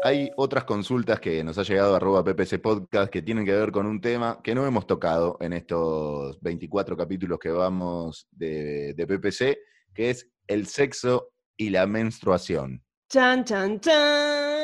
Hay 0.00 0.30
otras 0.36 0.62
consultas 0.62 1.18
que 1.18 1.42
nos 1.42 1.58
ha 1.58 1.64
llegado 1.64 1.96
arroba 1.96 2.22
PPC 2.22 2.60
Podcast 2.60 3.10
que 3.10 3.20
tienen 3.20 3.44
que 3.44 3.52
ver 3.52 3.72
con 3.72 3.84
un 3.84 4.00
tema 4.00 4.38
que 4.44 4.54
no 4.54 4.64
hemos 4.64 4.86
tocado 4.86 5.36
en 5.40 5.52
estos 5.52 6.40
24 6.40 6.96
capítulos 6.96 7.38
que 7.40 7.50
vamos 7.50 8.28
de, 8.30 8.94
de 8.94 9.06
PPC, 9.06 9.58
que 9.92 10.10
es 10.10 10.30
el 10.46 10.66
sexo 10.66 11.30
y 11.56 11.70
la 11.70 11.86
menstruación. 11.88 12.84
Chan, 13.08 13.44
chan, 13.44 13.80
chan. 13.80 14.58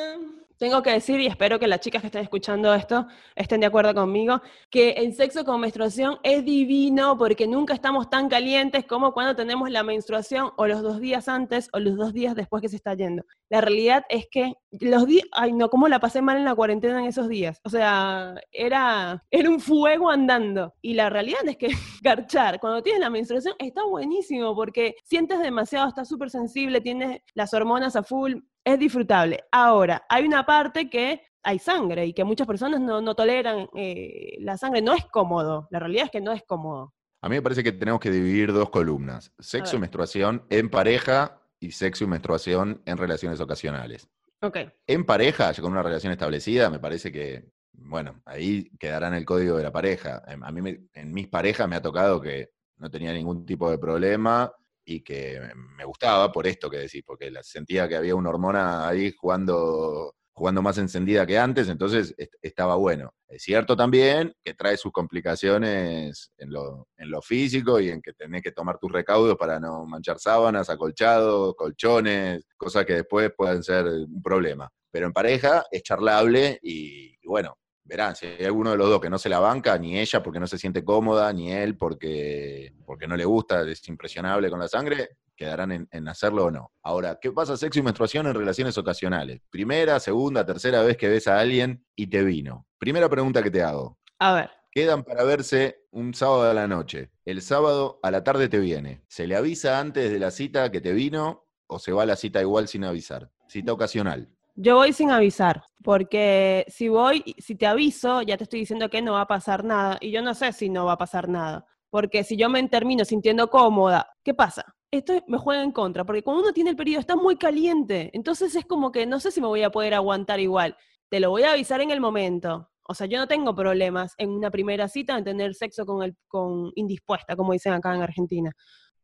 Tengo 0.57 0.83
que 0.83 0.93
decir, 0.93 1.19
y 1.19 1.27
espero 1.27 1.59
que 1.59 1.67
las 1.67 1.81
chicas 1.81 2.01
que 2.01 2.07
estén 2.07 2.23
escuchando 2.23 2.73
esto 2.73 3.09
estén 3.35 3.61
de 3.61 3.67
acuerdo 3.67 3.93
conmigo, 3.93 4.41
que 4.71 4.91
el 4.91 5.13
sexo 5.15 5.45
con 5.45 5.61
menstruación 5.61 6.19
es 6.23 6.45
divino 6.45 7.19
porque 7.19 7.49
nunca 7.49 7.75
estamos 7.75 8.09
tan 8.09 8.29
calientes 8.29 8.87
como 8.87 9.13
cuando 9.13 9.35
tenemos 9.35 9.69
la 9.71 9.83
menstruación 9.83 10.53
o 10.57 10.67
los 10.67 10.81
dos 10.81 11.01
días 11.01 11.29
antes 11.29 11.69
o 11.73 11.81
los 11.81 11.97
dos 11.97 12.13
días 12.13 12.37
después 12.37 12.63
que 12.63 12.69
se 12.69 12.77
está 12.77 12.95
yendo. 12.95 13.25
La 13.55 13.61
realidad 13.61 14.05
es 14.09 14.27
que 14.29 14.55
los 14.81 15.07
días, 15.07 15.29
ay 15.31 15.53
no, 15.53 15.71
cómo 15.71 15.87
la 15.87 16.01
pasé 16.01 16.21
mal 16.21 16.37
en 16.39 16.45
la 16.45 16.57
cuarentena 16.57 16.99
en 16.99 17.07
esos 17.07 17.29
días. 17.29 17.61
O 17.63 17.71
sea, 17.71 18.35
era, 18.51 19.25
era 19.31 19.49
un 19.49 19.61
fuego 19.61 20.11
andando. 20.11 20.75
Y 20.83 20.95
la 20.95 21.09
realidad 21.09 21.47
es 21.47 21.57
que 21.57 21.69
garchar, 22.03 22.59
cuando 22.59 22.83
tienes 22.83 23.01
la 23.01 23.11
menstruación, 23.11 23.55
está 23.61 23.85
buenísimo 23.85 24.57
porque 24.57 24.97
sientes 25.05 25.39
demasiado, 25.39 25.87
estás 25.87 26.09
súper 26.09 26.31
sensible, 26.31 26.81
tienes 26.81 27.21
las 27.35 27.55
hormonas 27.55 27.95
a 27.95 28.03
full, 28.03 28.41
es 28.65 28.77
disfrutable. 28.77 29.45
Ahora, 29.53 30.05
hay 30.09 30.25
una 30.25 30.45
parte 30.45 30.91
que 30.91 31.23
hay 31.45 31.61
sangre 31.61 32.07
y 32.07 32.13
que 32.13 32.25
muchas 32.25 32.49
personas 32.49 32.81
no, 32.81 33.15
toleran 33.15 33.69
eh, 33.77 34.35
la 34.41 34.59
sangre. 34.59 34.83
No 34.83 34.95
es 34.95 35.05
cómodo, 35.05 35.69
la 35.71 35.79
realidad 35.79 36.07
es 36.07 36.11
que 36.11 36.21
no 36.21 36.33
es 36.33 36.43
cómodo. 36.43 36.93
A 37.23 37.29
mí 37.29 37.37
me 37.37 37.43
parece 37.43 37.63
que 37.63 37.71
tenemos 37.71 38.01
que 38.01 38.11
dividir 38.11 38.53
dos 38.53 38.71
columnas, 38.71 39.33
sexo 39.39 39.77
y 39.77 39.79
menstruación 39.79 40.45
en 40.51 40.69
pareja 40.71 41.41
y 41.61 41.71
sexo 41.71 42.05
y 42.05 42.07
menstruación 42.07 42.83
en 42.85 42.97
relaciones 42.97 43.41
ocasionales. 43.41 44.09
Ok. 44.41 44.59
En 44.87 45.05
pareja, 45.05 45.53
ya 45.53 45.63
con 45.63 45.73
una 45.73 45.83
relación 45.83 46.13
establecida, 46.13 46.69
me 46.69 46.79
parece 46.79 47.11
que, 47.11 47.51
bueno, 47.73 48.21
ahí 48.27 48.71
quedará 48.79 49.09
en 49.09 49.15
el 49.15 49.25
código 49.25 49.57
de 49.57 49.63
la 49.63 49.73
pareja. 49.73 50.23
A 50.27 50.53
mí 50.53 50.77
en 50.93 51.13
mis 51.13 51.29
parejas 51.29 51.69
me 51.69 51.77
ha 51.77 51.83
tocado 51.83 52.21
que 52.21 52.51
no 52.77 52.91
tenía 52.91 53.13
ningún 53.13 53.47
tipo 53.47 53.71
de 53.71 53.79
problema 53.79 54.53
y 54.85 55.03
que 55.03 55.41
me 55.77 55.85
gustaba 55.85 56.31
por 56.31 56.47
esto 56.47 56.69
que 56.69 56.79
decís, 56.79 57.03
porque 57.07 57.33
sentía 57.43 57.89
que 57.89 57.97
había 57.97 58.15
una 58.15 58.29
hormona 58.31 58.87
ahí 58.87 59.13
jugando, 59.17 60.15
jugando 60.35 60.63
más 60.63 60.79
encendida 60.79 61.25
que 61.27 61.39
antes, 61.39 61.69
entonces 61.69 62.15
estaba 62.43 62.75
bueno. 62.75 63.15
Es 63.29 63.43
cierto 63.45 63.77
también 63.77 64.35
que 64.45 64.55
trae 64.55 64.77
sus 64.77 64.91
complicaciones 64.91 66.33
en 66.37 66.53
lo, 66.53 66.89
en 66.97 67.11
lo 67.11 67.23
físico 67.23 67.79
y 67.79 67.91
en 67.91 68.03
que 68.03 68.13
tenés 68.13 68.43
que 68.43 68.53
tomar 68.53 68.79
tus 68.79 68.91
recaudos 68.93 69.37
para 69.37 69.61
no 69.61 69.87
manchar 69.87 70.19
sábanas, 70.19 70.69
acolchados, 70.71 71.55
colchones, 71.55 72.45
cosas 72.57 72.85
que 72.85 72.95
después 72.95 73.33
pueden 73.37 73.63
ser 73.63 73.87
un 73.87 74.23
problema. 74.23 74.69
Pero 74.91 75.07
en 75.07 75.13
pareja 75.13 75.65
es 75.71 75.83
charlable 75.83 76.59
y 76.63 77.17
bueno, 77.27 77.57
verán, 77.85 78.17
si 78.17 78.27
hay 78.27 78.45
alguno 78.45 78.73
de 78.73 78.77
los 78.77 78.89
dos 78.89 79.01
que 79.01 79.11
no 79.11 79.19
se 79.19 79.29
la 79.29 79.39
banca, 79.39 79.79
ni 79.79 79.99
ella 79.99 80.23
porque 80.23 80.41
no 80.41 80.47
se 80.47 80.59
siente 80.59 80.85
cómoda, 80.85 81.33
ni 81.33 81.53
él 81.53 81.77
porque, 81.77 82.73
porque 82.85 83.07
no 83.07 83.17
le 83.17 83.25
gusta, 83.25 83.63
es 83.69 83.87
impresionable 83.89 84.51
con 84.51 84.59
la 84.59 84.69
sangre, 84.69 85.11
quedarán 85.37 85.89
en, 85.91 86.09
hacerlo 86.09 86.47
o 86.47 86.51
no. 86.51 86.73
Ahora, 86.83 87.19
¿qué 87.21 87.33
pasa 87.33 87.57
sexo 87.57 87.81
y 87.81 87.83
menstruación 87.83 88.27
en 88.27 88.35
relaciones 88.35 88.77
ocasionales? 88.79 89.41
Primera, 89.51 90.01
segunda, 90.01 90.45
tercera 90.45 90.83
vez 90.83 90.97
que 90.97 91.09
ves 91.09 91.27
a 91.29 91.39
alguien 91.39 91.85
y 91.97 92.07
te 92.07 92.23
vino. 92.23 92.67
Primera 92.79 93.09
pregunta 93.09 93.43
que 93.43 93.51
te 93.51 93.63
hago. 93.63 93.99
A 94.19 94.35
ver. 94.35 94.51
Quedan 94.71 95.05
para 95.05 95.25
verse 95.25 95.85
un 95.93 96.15
sábado 96.15 96.51
a 96.51 96.55
la 96.55 96.67
noche. 96.67 97.11
El 97.25 97.43
sábado 97.43 98.01
a 98.03 98.11
la 98.11 98.25
tarde 98.25 98.49
te 98.49 98.59
viene. 98.59 99.03
¿Se 99.09 99.27
le 99.27 99.37
avisa 99.37 99.79
antes 99.79 100.11
de 100.11 100.19
la 100.19 100.31
cita 100.31 100.71
que 100.71 100.81
te 100.81 100.93
vino 100.93 101.47
o 101.67 101.79
se 101.79 101.93
va 101.93 102.03
a 102.03 102.07
la 102.07 102.17
cita 102.17 102.41
igual 102.41 102.67
sin 102.67 102.85
avisar? 102.85 103.31
Cita 103.47 103.73
ocasional. 103.73 104.29
Yo 104.57 104.77
voy 104.77 104.93
sin 104.93 105.11
avisar, 105.11 105.65
porque 105.83 106.65
si 106.69 106.89
voy, 106.89 107.35
si 107.39 107.57
te 107.57 107.67
aviso, 107.67 108.23
ya 108.23 108.37
te 108.37 108.45
estoy 108.45 108.61
diciendo 108.61 108.89
que 108.89 109.03
no 109.03 109.15
va 109.15 109.23
a 109.23 109.27
pasar 109.27 109.65
nada, 109.65 109.99
y 110.01 110.13
yo 110.13 110.23
no 110.23 110.33
sé 110.33 110.53
si 110.53 110.69
no 110.69 110.85
va 110.85 110.93
a 110.93 110.99
pasar 110.99 111.29
nada, 111.29 111.67
porque 111.91 112.23
si 112.23 112.37
yo 112.37 112.49
me 112.49 112.63
termino 112.69 113.05
sintiendo 113.05 113.51
cómoda, 113.51 114.09
¿qué 114.23 114.33
pasa? 114.33 114.65
Esto 114.95 115.25
me 115.27 115.39
juega 115.39 115.65
en 115.65 115.73
contra, 115.73 116.05
porque 116.05 116.23
cuando 116.23 116.45
uno 116.45 116.53
tiene 116.53 116.71
el 116.71 116.77
periodo 116.77 117.01
está 117.01 117.17
muy 117.17 117.37
caliente, 117.37 118.11
entonces 118.13 118.55
es 118.55 118.65
como 118.65 118.93
que 118.93 119.07
no 119.07 119.19
sé 119.19 119.33
si 119.33 119.41
me 119.41 119.49
voy 119.49 119.65
a 119.65 119.71
poder 119.71 119.93
aguantar 119.93 120.39
igual. 120.39 120.77
Te 121.09 121.19
lo 121.19 121.31
voy 121.31 121.43
a 121.43 121.51
avisar 121.51 121.81
en 121.81 121.91
el 121.91 122.01
momento. 122.01 122.71
O 122.87 122.95
sea, 122.95 123.09
yo 123.09 123.19
no 123.19 123.27
tengo 123.27 123.57
problemas 123.57 124.15
en 124.19 124.31
una 124.31 124.53
primera 124.53 124.87
cita 124.87 125.19
en 125.19 125.25
tener 125.25 125.55
sexo 125.55 125.85
con 125.85 126.05
el 126.05 126.15
con 126.29 126.71
indispuesta, 126.77 127.35
como 127.35 127.53
dicen 127.53 127.73
acá 127.73 127.93
en 127.93 128.03
Argentina. 128.03 128.53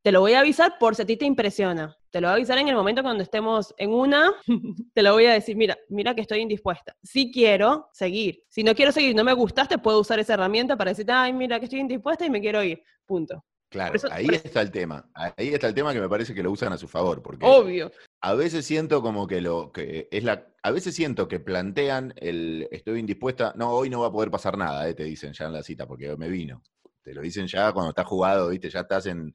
Te 0.03 0.13
lo 0.13 0.21
voy 0.21 0.35
a 0.35 0.41
avisar 0.41 0.79
por 0.79 0.95
si 0.95 1.03
a 1.03 1.07
ti 1.07 1.17
te 1.17 1.25
impresiona. 1.25 1.97
Te 2.11 2.21
lo 2.21 2.29
voy 2.29 2.35
a 2.35 2.37
avisar 2.37 2.59
en 2.59 2.69
el 2.69 2.77
momento 2.77 3.03
cuando 3.03 3.25
estemos 3.25 3.75
en 3.77 3.93
una. 3.93 4.33
te 4.95 5.03
lo 5.03 5.13
voy 5.15 5.27
a 5.27 5.33
decir, 5.33 5.57
mira, 5.57 5.77
mira 5.89 6.15
que 6.15 6.21
estoy 6.21 6.39
indispuesta. 6.39 6.95
Si 7.03 7.33
quiero 7.33 7.89
seguir. 7.93 8.45
Si 8.49 8.63
no 8.63 8.77
quiero 8.77 8.93
seguir, 8.93 9.17
no 9.17 9.25
me 9.25 9.33
gustaste, 9.33 9.77
puedo 9.79 9.99
usar 9.99 10.21
esa 10.21 10.35
herramienta 10.35 10.77
para 10.77 10.93
decirte, 10.93 11.11
ay, 11.11 11.33
mira 11.33 11.59
que 11.59 11.65
estoy 11.65 11.81
indispuesta 11.81 12.25
y 12.25 12.31
me 12.31 12.41
quiero 12.41 12.63
ir. 12.63 12.81
Punto. 13.05 13.45
Claro, 13.71 13.99
ahí 14.11 14.27
está 14.31 14.61
el 14.61 14.71
tema. 14.71 15.09
Ahí 15.15 15.49
está 15.55 15.69
el 15.69 15.75
tema 15.75 15.93
que 15.93 16.01
me 16.01 16.09
parece 16.09 16.35
que 16.35 16.43
lo 16.43 16.51
usan 16.51 16.73
a 16.73 16.79
su 16.79 16.89
favor. 16.89 17.23
Porque 17.23 17.47
Obvio. 17.47 17.91
A 18.21 18.35
veces 18.35 18.67
siento 18.67 19.01
como 19.01 19.27
que 19.27 19.41
lo 19.41 19.73
que 19.73 20.09
es 20.11 20.25
la. 20.25 20.49
A 20.63 20.73
veces 20.73 20.95
siento 20.95 21.29
que 21.29 21.41
plantean 21.41 22.13
el 22.17 22.69
estoy 22.71 22.99
indispuesta. 22.99 23.55
No, 23.57 23.71
hoy 23.71 23.89
no 23.89 24.01
va 24.01 24.09
a 24.09 24.13
poder 24.13 24.31
pasar 24.31 24.59
nada, 24.59 24.89
eh, 24.89 24.95
te 24.95 25.05
dicen 25.05 25.33
ya 25.33 25.47
en 25.47 25.53
la 25.53 25.63
cita, 25.63 25.87
porque 25.87 26.15
me 26.17 26.29
vino. 26.29 26.63
Te 27.03 27.15
lo 27.15 27.23
dicen 27.23 27.47
ya 27.47 27.73
cuando 27.73 27.91
estás 27.91 28.07
jugado, 28.07 28.51
viste, 28.51 28.69
ya 28.69 28.81
estás 28.81 29.07
en 29.07 29.35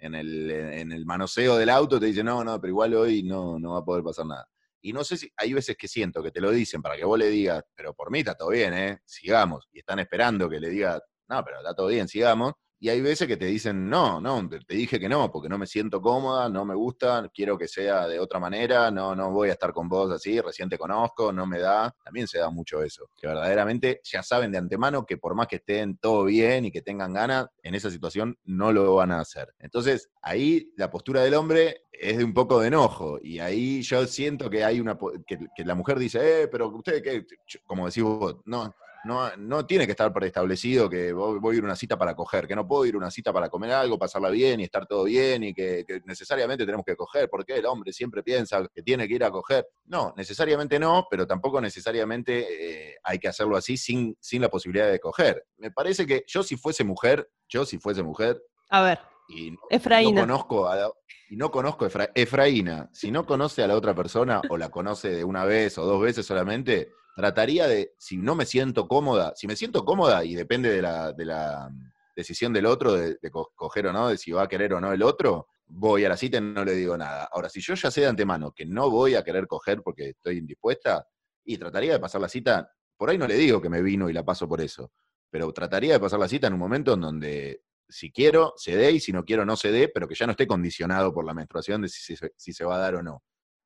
en 0.00 0.14
el, 0.14 0.50
en 0.50 0.92
el 0.92 1.06
manoseo 1.06 1.56
del 1.56 1.70
auto, 1.70 2.00
te 2.00 2.06
dice, 2.06 2.24
no, 2.24 2.42
no, 2.42 2.60
pero 2.60 2.70
igual 2.70 2.94
hoy 2.94 3.22
no, 3.22 3.58
no 3.58 3.72
va 3.72 3.80
a 3.80 3.84
poder 3.84 4.02
pasar 4.02 4.26
nada. 4.26 4.48
Y 4.82 4.94
no 4.94 5.04
sé 5.04 5.18
si, 5.18 5.30
hay 5.36 5.52
veces 5.52 5.76
que 5.76 5.88
siento 5.88 6.22
que 6.22 6.30
te 6.30 6.40
lo 6.40 6.50
dicen 6.50 6.80
para 6.80 6.96
que 6.96 7.04
vos 7.04 7.18
le 7.18 7.28
digas, 7.28 7.62
pero 7.74 7.94
por 7.94 8.10
mí 8.10 8.20
está 8.20 8.34
todo 8.34 8.48
bien, 8.48 8.72
¿eh? 8.72 9.00
Sigamos. 9.04 9.68
Y 9.72 9.80
están 9.80 9.98
esperando 9.98 10.48
que 10.48 10.58
le 10.58 10.70
diga, 10.70 11.00
no, 11.28 11.44
pero 11.44 11.58
está 11.58 11.74
todo 11.74 11.88
bien, 11.88 12.08
sigamos. 12.08 12.54
Y 12.82 12.88
hay 12.88 13.02
veces 13.02 13.28
que 13.28 13.36
te 13.36 13.44
dicen, 13.44 13.90
no, 13.90 14.22
no, 14.22 14.48
te, 14.48 14.74
dije 14.74 14.98
que 14.98 15.06
no, 15.06 15.30
porque 15.30 15.50
no 15.50 15.58
me 15.58 15.66
siento 15.66 16.00
cómoda, 16.00 16.48
no 16.48 16.64
me 16.64 16.74
gusta, 16.74 17.30
quiero 17.32 17.58
que 17.58 17.68
sea 17.68 18.08
de 18.08 18.18
otra 18.18 18.40
manera, 18.40 18.90
no, 18.90 19.14
no 19.14 19.30
voy 19.32 19.50
a 19.50 19.52
estar 19.52 19.74
con 19.74 19.86
vos 19.86 20.10
así, 20.10 20.40
recién 20.40 20.70
te 20.70 20.78
conozco, 20.78 21.30
no 21.30 21.46
me 21.46 21.58
da. 21.58 21.94
También 22.02 22.26
se 22.26 22.38
da 22.38 22.48
mucho 22.48 22.82
eso, 22.82 23.10
que 23.14 23.26
verdaderamente 23.26 24.00
ya 24.02 24.22
saben 24.22 24.50
de 24.50 24.56
antemano 24.56 25.04
que 25.04 25.18
por 25.18 25.34
más 25.34 25.46
que 25.46 25.56
estén 25.56 25.98
todo 25.98 26.24
bien 26.24 26.64
y 26.64 26.72
que 26.72 26.80
tengan 26.80 27.12
ganas, 27.12 27.48
en 27.62 27.74
esa 27.74 27.90
situación 27.90 28.38
no 28.44 28.72
lo 28.72 28.94
van 28.94 29.12
a 29.12 29.20
hacer. 29.20 29.54
Entonces, 29.58 30.08
ahí 30.22 30.72
la 30.78 30.90
postura 30.90 31.20
del 31.20 31.34
hombre 31.34 31.82
es 31.92 32.16
de 32.16 32.24
un 32.24 32.32
poco 32.32 32.60
de 32.60 32.68
enojo, 32.68 33.18
y 33.22 33.40
ahí 33.40 33.82
yo 33.82 34.06
siento 34.06 34.48
que 34.48 34.64
hay 34.64 34.80
una, 34.80 34.96
que, 35.26 35.38
que 35.54 35.64
la 35.66 35.74
mujer 35.74 35.98
dice, 35.98 36.44
eh, 36.44 36.48
pero 36.48 36.68
usted, 36.68 37.02
¿qué? 37.02 37.26
como 37.66 37.84
decís 37.84 38.02
vos, 38.02 38.36
no, 38.46 38.74
no, 39.04 39.36
no 39.36 39.66
tiene 39.66 39.86
que 39.86 39.92
estar 39.92 40.12
preestablecido 40.12 40.88
que 40.88 41.12
voy, 41.12 41.54
a 41.54 41.58
ir 41.58 41.62
a 41.62 41.66
una 41.66 41.76
cita 41.76 41.96
para 41.96 42.14
coger, 42.14 42.46
que 42.46 42.56
no 42.56 42.66
puedo 42.66 42.84
ir 42.84 42.94
a 42.94 42.98
una 42.98 43.10
cita 43.10 43.32
para 43.32 43.48
comer 43.48 43.72
algo, 43.72 43.98
pasarla 43.98 44.30
bien 44.30 44.60
y 44.60 44.64
estar 44.64 44.86
todo 44.86 45.04
bien 45.04 45.42
y 45.44 45.54
que, 45.54 45.84
necesariamente 46.04 46.64
tenemos 46.64 46.84
que 46.84 46.96
coger, 46.96 47.28
porque 47.30 47.54
el 47.56 47.66
hombre 47.66 47.92
siempre 47.92 48.22
piensa 48.22 48.66
que 48.74 48.82
tiene 48.82 49.08
que 49.08 49.14
ir 49.14 49.24
a 49.24 49.30
coger. 49.30 49.66
No, 49.86 50.12
necesariamente 50.16 50.78
no, 50.78 51.06
pero 51.10 51.26
tampoco 51.26 51.60
necesariamente 51.60 52.90
eh, 52.90 52.96
hay 53.02 53.18
que 53.18 53.28
hacerlo 53.28 53.56
así 53.56 53.76
sin, 53.76 54.16
sin 54.20 54.42
la 54.42 54.48
posibilidad 54.48 54.90
de 54.90 55.00
coger. 55.00 55.46
Me 55.58 55.70
parece 55.70 56.06
que 56.06 56.24
yo 56.26 56.42
si 56.42 56.56
fuese 56.56 56.84
mujer, 56.84 57.30
yo 57.48 57.64
si 57.64 57.78
fuese 57.78 58.02
mujer... 58.02 58.42
A 58.70 58.82
ver. 58.82 59.00
Y 59.28 59.54
Efraína. 59.70 60.22
No 60.22 60.26
conozco 60.26 60.68
a 60.68 60.92
y 61.30 61.36
no 61.36 61.52
conozco 61.52 61.84
a 61.84 61.88
Efraína, 62.12 62.90
si 62.92 63.12
no 63.12 63.24
conoce 63.24 63.62
a 63.62 63.68
la 63.68 63.76
otra 63.76 63.94
persona 63.94 64.42
o 64.50 64.58
la 64.58 64.68
conoce 64.68 65.10
de 65.10 65.22
una 65.22 65.44
vez 65.44 65.78
o 65.78 65.84
dos 65.84 66.02
veces 66.02 66.26
solamente, 66.26 66.90
trataría 67.20 67.68
de, 67.68 67.92
si 67.98 68.16
no 68.16 68.34
me 68.34 68.46
siento 68.46 68.88
cómoda, 68.88 69.34
si 69.36 69.46
me 69.46 69.54
siento 69.54 69.84
cómoda 69.84 70.24
y 70.24 70.34
depende 70.34 70.70
de 70.70 70.80
la, 70.80 71.12
de 71.12 71.26
la 71.26 71.70
decisión 72.16 72.50
del 72.54 72.64
otro, 72.64 72.94
de, 72.94 73.18
coger 73.54 73.88
o 73.88 73.92
no, 73.92 74.08
de 74.08 74.16
si 74.16 74.32
va 74.32 74.44
a 74.44 74.48
querer 74.48 74.72
o 74.72 74.80
no 74.80 74.90
el 74.90 75.02
otro, 75.02 75.48
voy 75.66 76.06
a 76.06 76.08
la 76.08 76.16
cita 76.16 76.38
y 76.38 76.40
no 76.40 76.64
le 76.64 76.72
digo 76.72 76.96
nada. 76.96 77.28
Ahora, 77.30 77.50
si 77.50 77.60
yo 77.60 77.74
ya 77.74 77.90
sé 77.90 78.00
de 78.00 78.06
antemano 78.06 78.52
que 78.52 78.64
no 78.64 78.88
voy 78.90 79.16
a 79.16 79.22
querer 79.22 79.46
coger 79.46 79.82
porque 79.82 80.10
estoy 80.10 80.38
indispuesta, 80.38 81.06
y 81.44 81.58
trataría 81.58 81.92
de 81.92 82.00
pasar 82.00 82.22
la 82.22 82.28
cita, 82.28 82.72
por 82.96 83.10
ahí 83.10 83.18
no 83.18 83.26
le 83.26 83.34
digo 83.34 83.60
que 83.60 83.68
me 83.68 83.82
vino 83.82 84.08
y 84.08 84.14
la 84.14 84.24
paso 84.24 84.48
por 84.48 84.62
eso, 84.62 84.92
pero 85.30 85.52
trataría 85.52 85.92
de 85.92 86.00
pasar 86.00 86.18
la 86.20 86.28
cita 86.28 86.46
en 86.46 86.54
un 86.54 86.58
momento 86.58 86.94
en 86.94 87.00
donde 87.02 87.64
si 87.86 88.10
quiero, 88.10 88.54
se 88.56 88.76
dé, 88.76 88.92
y 88.92 89.00
si 89.00 89.12
no 89.12 89.24
quiero, 89.24 89.44
no 89.44 89.56
se 89.56 89.70
dé, 89.70 89.88
pero 89.88 90.08
que 90.08 90.14
ya 90.14 90.26
no 90.26 90.32
esté 90.32 90.46
condicionado 90.46 91.12
por 91.12 91.24
la 91.26 91.34
menstruación 91.34 91.82
de 91.82 91.88
si, 91.88 92.14
si 92.16 92.52
se 92.52 92.64
va 92.64 92.76
a 92.76 92.78
dar 92.78 92.94
o 92.94 93.02
no. 93.02 93.22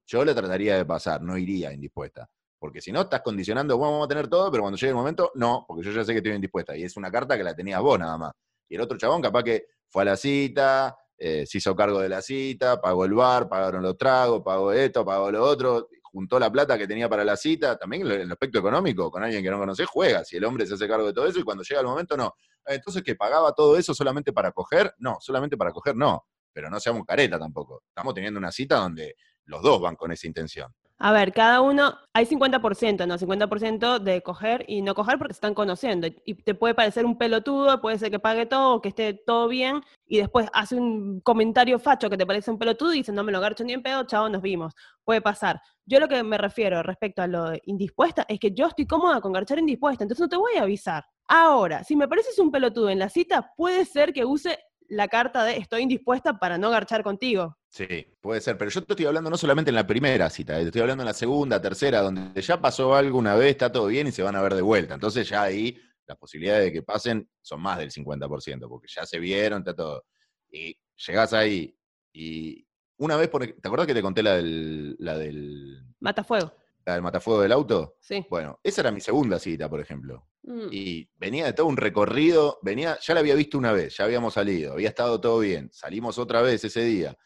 Yo 0.07 0.25
le 0.25 0.35
trataría 0.35 0.77
de 0.77 0.85
pasar, 0.85 1.23
no 1.23 1.37
iría 1.39 1.73
indispuesta. 1.73 2.29
Porque 2.65 2.81
si 2.81 2.91
no, 2.91 3.03
estás 3.03 3.21
condicionando, 3.21 3.79
vamos 3.79 4.07
a 4.07 4.09
tener 4.09 4.27
todo, 4.27 4.51
pero 4.51 4.63
cuando 4.63 4.79
llegue 4.79 4.89
el 4.89 4.95
momento, 4.95 5.31
no, 5.35 5.67
porque 5.69 5.85
yo 5.85 5.93
ya 5.93 6.03
sé 6.03 6.13
que 6.13 6.21
estoy 6.21 6.33
indispuesta. 6.33 6.75
Y 6.75 6.83
es 6.83 6.97
una 6.97 7.11
carta 7.11 7.37
que 7.37 7.45
la 7.45 7.55
tenías 7.55 7.79
vos 7.83 7.99
nada 7.99 8.17
más. 8.17 8.33
Y 8.67 8.77
el 8.77 8.81
otro 8.81 8.97
chabón 8.97 9.21
capaz 9.21 9.43
que 9.43 9.67
fue 9.87 10.01
a 10.01 10.07
la 10.07 10.17
cita, 10.17 10.97
eh, 11.19 11.45
se 11.45 11.59
hizo 11.59 11.77
cargo 11.77 12.01
de 12.01 12.09
la 12.09 12.23
cita, 12.23 12.81
pagó 12.81 13.05
el 13.05 13.13
bar, 13.13 13.51
pagaron 13.51 13.83
los 13.83 13.99
tragos, 13.99 14.41
pagó 14.43 14.73
esto, 14.73 15.05
pagó 15.05 15.31
lo 15.31 15.45
otro, 15.45 15.91
juntó 16.05 16.39
la 16.39 16.51
plata 16.51 16.79
que 16.79 16.87
tenía 16.87 17.07
para 17.07 17.23
la 17.23 17.37
cita. 17.37 17.77
También 17.77 18.11
en 18.11 18.23
el 18.23 18.33
aspecto 18.33 18.61
económico, 18.61 19.11
con 19.11 19.23
alguien 19.23 19.43
que 19.43 19.51
no 19.51 19.59
conoces, 19.59 19.87
juega. 19.87 20.25
Si 20.25 20.39
el 20.39 20.45
hombre 20.47 20.65
se 20.65 20.73
hace 20.73 20.89
cargo 20.89 21.09
de 21.09 21.13
todo 21.13 21.27
eso 21.27 21.39
y 21.39 21.43
cuando 21.43 21.63
llega 21.65 21.83
el 21.83 21.87
momento, 21.87 22.17
no. 22.17 22.35
Entonces, 22.65 23.03
¿que 23.03 23.15
pagaba 23.15 23.53
todo 23.53 23.77
eso 23.77 23.93
solamente 23.93 24.33
para 24.33 24.53
coger? 24.53 24.95
No, 25.01 25.19
solamente 25.21 25.59
para 25.59 25.71
coger 25.71 25.97
no. 25.97 26.25
Pero 26.51 26.71
no 26.71 26.81
seamos 26.81 27.05
careta 27.05 27.39
tampoco. 27.39 27.83
Estamos 27.89 28.15
teniendo 28.15 28.39
una 28.39 28.51
cita 28.51 28.77
donde 28.77 29.17
los 29.45 29.61
dos 29.61 29.83
van 29.83 29.97
con 29.97 30.13
esa 30.13 30.27
intención. 30.27 30.75
A 30.99 31.13
ver, 31.13 31.33
cada 31.33 31.61
uno, 31.61 31.99
hay 32.13 32.25
50%, 32.25 33.07
¿no? 33.07 33.19
50% 33.19 33.99
de 33.99 34.23
coger 34.23 34.65
y 34.69 34.81
no 34.81 34.95
coger 34.95 35.19
porque 35.19 35.35
se 35.35 35.39
están 35.39 35.55
conociendo. 35.55 36.07
Y 36.25 36.35
te 36.35 36.55
puede 36.55 36.75
parecer 36.75 37.05
un 37.05 37.19
pelotudo, 37.19 37.81
puede 37.81 37.99
ser 37.99 38.13
que 38.13 38.21
pague 38.21 38.47
todo, 38.47 38.81
que 38.81 38.91
esté 38.91 39.13
todo 39.13 39.49
bien, 39.49 39.83
y 40.07 40.19
después 40.19 40.49
hace 40.53 40.77
un 40.77 41.21
comentario 41.21 41.81
facho 41.81 42.09
que 42.09 42.17
te 42.17 42.27
parece 42.27 42.51
un 42.51 42.59
pelotudo 42.59 42.95
y 42.95 42.99
dice, 42.99 43.13
no 43.13 43.25
me 43.25 43.33
lo 43.33 43.41
garcho 43.41 43.65
ni 43.65 43.73
en 43.73 43.83
pedo, 43.83 44.05
chao, 44.05 44.29
nos 44.29 44.41
vimos. 44.41 44.75
Puede 45.05 45.21
pasar. 45.21 45.61
Yo 45.85 45.99
lo 45.99 46.09
que 46.09 46.23
me 46.23 46.39
refiero 46.39 46.83
respecto 46.83 47.23
a 47.23 47.27
lo 47.27 47.53
indispuesta 47.65 48.25
es 48.29 48.39
que 48.39 48.53
yo 48.53 48.67
estoy 48.67 48.87
cómoda 48.87 49.21
con 49.21 49.33
garchar 49.33 49.59
indispuesta, 49.59 50.05
entonces 50.05 50.23
no 50.23 50.29
te 50.29 50.37
voy 50.37 50.57
a 50.59 50.63
avisar. 50.63 51.05
Ahora, 51.27 51.83
si 51.85 51.97
me 51.97 52.07
pareces 52.07 52.39
un 52.39 52.53
pelotudo 52.53 52.89
en 52.91 53.01
la 53.01 53.09
cita, 53.09 53.53
puede 53.57 53.85
ser 53.85 54.13
que 54.13 54.25
use 54.25 54.59
la 54.89 55.09
carta 55.09 55.45
de 55.45 55.57
estoy 55.57 55.83
indispuesta 55.83 56.39
para 56.39 56.59
no 56.59 56.71
garchar 56.71 57.03
contigo. 57.03 57.57
Sí, 57.69 57.87
puede 58.21 58.41
ser, 58.41 58.57
pero 58.57 58.71
yo 58.71 58.83
te 58.83 58.93
estoy 58.93 59.07
hablando 59.07 59.31
no 59.31 59.37
solamente 59.37 59.71
en 59.71 59.75
la 59.75 59.87
primera 59.87 60.31
cita, 60.31 60.55
te 60.57 60.63
estoy 60.65 60.83
hablando 60.83 61.03
en 61.03 61.09
la 61.09 61.15
segunda, 61.15 61.61
tercera, 61.61 62.01
donde 62.01 62.41
ya 62.41 62.61
pasó 62.61 62.95
algo 62.95 63.19
una 63.19 63.35
vez, 63.35 63.51
está 63.51 63.73
todo 63.73 63.87
bien 63.87 64.07
y 64.07 64.13
se 64.13 64.23
van 64.23 64.37
a 64.37 64.43
ver 64.43 64.55
de 64.55 64.63
vuelta. 64.63 64.95
Entonces 64.95 65.29
ya 65.29 65.43
ahí 65.43 65.77
las 66.07 66.19
posibilidades 66.19 66.67
de 66.67 66.73
que 66.73 66.83
pasen 66.83 67.29
son 67.43 67.61
más 67.61 67.79
del 67.79 67.91
50%, 67.91 68.69
porque 68.69 68.87
ya 68.89 69.05
se 69.07 69.19
vieron, 69.19 69.61
está 69.61 69.75
todo. 69.75 70.05
Y 70.51 70.79
llegás 71.07 71.33
ahí 71.33 71.77
y 72.13 72.65
una 72.99 73.17
vez, 73.17 73.29
por, 73.29 73.45
¿te 73.45 73.55
acuerdas 73.65 73.87
que 73.87 73.95
te 73.95 74.03
conté 74.03 74.23
la 74.23 74.37
del... 74.37 74.97
La 74.99 75.19
del 75.19 75.85
Matafuego. 76.01 76.55
La 76.87 76.95
del 76.95 77.03
matafuego 77.03 77.41
del 77.41 77.53
auto. 77.53 77.97
Sí. 78.01 78.25
Bueno, 78.29 78.61
esa 78.63 78.83
era 78.83 78.91
mi 78.91 79.01
segunda 79.01 79.39
cita, 79.39 79.69
por 79.69 79.81
ejemplo. 79.81 80.29
Mm. 80.47 80.69
Y 80.71 81.09
venía 81.17 81.47
de 81.47 81.53
todo 81.55 81.67
un 81.67 81.77
recorrido, 81.77 82.59
venía, 82.63 82.99
ya 83.01 83.15
la 83.15 83.21
había 83.21 83.35
visto 83.35 83.57
una 83.57 83.73
vez, 83.73 83.97
ya 83.97 84.05
habíamos 84.05 84.35
salido, 84.35 84.75
había 84.75 84.91
estado 84.91 85.19
todo 85.21 85.39
bien, 85.39 85.71
salimos 85.73 86.19
otra 86.19 86.43
vez 86.43 86.63
ese 86.65 86.83
día. 86.85 87.17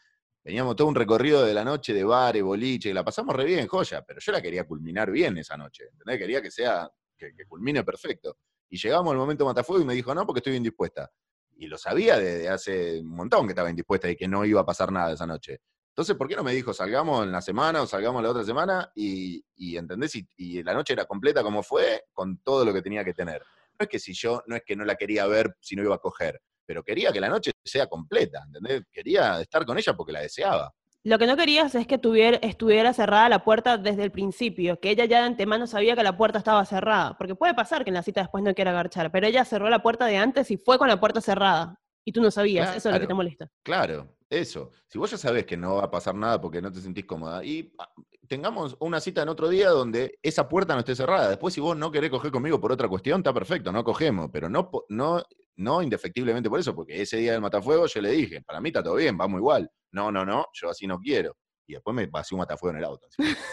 Veníamos 0.41 0.77
todo 0.77 0.87
un 0.87 0.95
recorrido 0.95 1.43
de 1.45 1.53
la 1.53 1.65
noche 1.65 1.93
de 1.93 2.03
bares, 2.05 2.41
boliche, 2.41 2.89
y 2.89 2.93
la 2.93 3.03
pasamos 3.03 3.35
re 3.35 3.43
bien, 3.43 3.67
joya, 3.67 4.03
pero 4.03 4.21
yo 4.21 4.31
la 4.31 4.41
quería 4.41 4.65
culminar 4.65 5.11
bien 5.11 5.37
esa 5.37 5.57
noche, 5.57 5.83
¿entendés? 5.91 6.17
Quería 6.17 6.41
que 6.41 6.49
sea, 6.49 6.89
que, 7.17 7.35
que 7.35 7.45
culmine 7.45 7.83
perfecto. 7.83 8.37
Y 8.69 8.77
llegamos 8.77 9.11
al 9.11 9.17
momento 9.17 9.45
Matafuego 9.45 9.83
y 9.83 9.85
me 9.85 9.93
dijo, 9.95 10.15
no, 10.15 10.25
porque 10.25 10.39
estoy 10.39 10.55
indispuesta. 10.55 11.11
Y 11.57 11.67
lo 11.67 11.77
sabía 11.77 12.17
desde 12.17 12.47
hace 12.47 12.99
un 13.01 13.09
montón 13.09 13.45
que 13.47 13.51
estaba 13.51 13.69
indispuesta 13.69 14.09
y 14.09 14.15
que 14.15 14.29
no 14.29 14.45
iba 14.45 14.61
a 14.61 14.65
pasar 14.65 14.93
nada 14.93 15.11
esa 15.11 15.27
noche. 15.27 15.59
Entonces, 15.99 16.15
¿por 16.15 16.29
qué 16.29 16.35
no 16.37 16.45
me 16.45 16.53
dijo, 16.53 16.71
salgamos 16.71 17.25
en 17.25 17.31
la 17.33 17.41
semana 17.41 17.81
o 17.81 17.85
salgamos 17.85 18.23
la 18.23 18.29
otra 18.29 18.45
semana? 18.45 18.89
Y, 18.95 19.43
y 19.57 19.75
¿entendés? 19.75 20.15
Y, 20.15 20.25
y 20.37 20.63
la 20.63 20.73
noche 20.73 20.93
era 20.93 21.03
completa 21.03 21.43
como 21.43 21.61
fue, 21.61 22.05
con 22.13 22.37
todo 22.37 22.63
lo 22.63 22.73
que 22.73 22.81
tenía 22.81 23.03
que 23.03 23.13
tener. 23.13 23.41
No 23.77 23.83
es 23.83 23.89
que 23.89 23.99
si 23.99 24.13
yo, 24.13 24.41
no 24.47 24.55
es 24.55 24.61
que 24.65 24.77
no 24.77 24.85
la 24.85 24.95
quería 24.95 25.27
ver 25.27 25.57
si 25.59 25.75
no 25.75 25.83
iba 25.83 25.95
a 25.95 25.97
coger, 25.97 26.39
pero 26.65 26.85
quería 26.85 27.11
que 27.11 27.19
la 27.19 27.27
noche 27.27 27.51
sea 27.65 27.87
completa, 27.87 28.43
¿entendés? 28.45 28.83
Quería 28.93 29.41
estar 29.41 29.65
con 29.65 29.77
ella 29.77 29.93
porque 29.93 30.13
la 30.13 30.21
deseaba. 30.21 30.73
Lo 31.03 31.19
que 31.19 31.27
no 31.27 31.35
querías 31.35 31.75
es 31.75 31.85
que 31.85 31.97
tuviera, 31.97 32.37
estuviera 32.37 32.93
cerrada 32.93 33.27
la 33.27 33.43
puerta 33.43 33.77
desde 33.77 34.05
el 34.05 34.11
principio, 34.13 34.79
que 34.79 34.91
ella 34.91 35.03
ya 35.03 35.19
de 35.19 35.25
antemano 35.25 35.67
sabía 35.67 35.97
que 35.97 36.03
la 36.03 36.15
puerta 36.15 36.37
estaba 36.37 36.63
cerrada, 36.63 37.17
porque 37.17 37.35
puede 37.35 37.53
pasar 37.55 37.83
que 37.83 37.89
en 37.89 37.95
la 37.95 38.03
cita 38.03 38.21
después 38.21 38.41
no 38.41 38.53
quiera 38.53 38.71
agarchar, 38.71 39.11
pero 39.11 39.27
ella 39.27 39.43
cerró 39.43 39.69
la 39.69 39.83
puerta 39.83 40.05
de 40.05 40.15
antes 40.15 40.49
y 40.49 40.55
fue 40.55 40.77
con 40.77 40.87
la 40.87 40.97
puerta 40.97 41.19
cerrada, 41.19 41.77
y 42.05 42.13
tú 42.13 42.21
no 42.21 42.31
sabías, 42.31 42.73
eso 42.73 42.87
es 42.87 42.95
lo 42.95 43.01
que 43.01 43.07
te 43.07 43.13
molesta. 43.13 43.51
Claro, 43.63 44.15
eso. 44.29 44.71
Si 44.87 44.97
vos 44.97 45.09
ya 45.11 45.17
sabés 45.17 45.45
que 45.45 45.57
no 45.57 45.75
va 45.75 45.85
a 45.85 45.91
pasar 45.91 46.15
nada 46.15 46.39
porque 46.39 46.61
no 46.61 46.71
te 46.71 46.79
sentís 46.81 47.05
cómoda, 47.05 47.43
y 47.43 47.73
ah, 47.79 47.89
tengamos 48.27 48.77
una 48.79 48.99
cita 48.99 49.23
en 49.23 49.29
otro 49.29 49.49
día 49.49 49.69
donde 49.69 50.19
esa 50.21 50.47
puerta 50.47 50.73
no 50.73 50.79
esté 50.79 50.95
cerrada. 50.95 51.29
Después, 51.29 51.53
si 51.53 51.61
vos 51.61 51.75
no 51.75 51.91
querés 51.91 52.09
coger 52.09 52.31
conmigo 52.31 52.59
por 52.59 52.71
otra 52.71 52.87
cuestión, 52.87 53.19
está 53.19 53.33
perfecto, 53.33 53.71
no 53.71 53.83
cogemos, 53.83 54.29
pero 54.31 54.49
no, 54.49 54.69
no, 54.89 55.23
no 55.55 55.81
indefectiblemente 55.81 56.49
por 56.49 56.59
eso, 56.59 56.75
porque 56.75 57.01
ese 57.01 57.17
día 57.17 57.31
del 57.33 57.41
matafuego 57.41 57.87
yo 57.87 58.01
le 58.01 58.11
dije, 58.11 58.41
para 58.41 58.61
mí 58.61 58.69
está 58.69 58.83
todo 58.83 58.95
bien, 58.95 59.17
vamos 59.17 59.39
igual. 59.39 59.69
No, 59.91 60.11
no, 60.11 60.25
no, 60.25 60.47
yo 60.53 60.69
así 60.69 60.85
no 60.85 60.99
quiero. 60.99 61.35
Y 61.65 61.73
después 61.73 61.95
me 61.95 62.07
pasé 62.07 62.35
un 62.35 62.39
matafuego 62.39 62.71
en 62.71 62.77
el 62.79 62.85
auto. 62.85 63.07
así. 63.07 63.17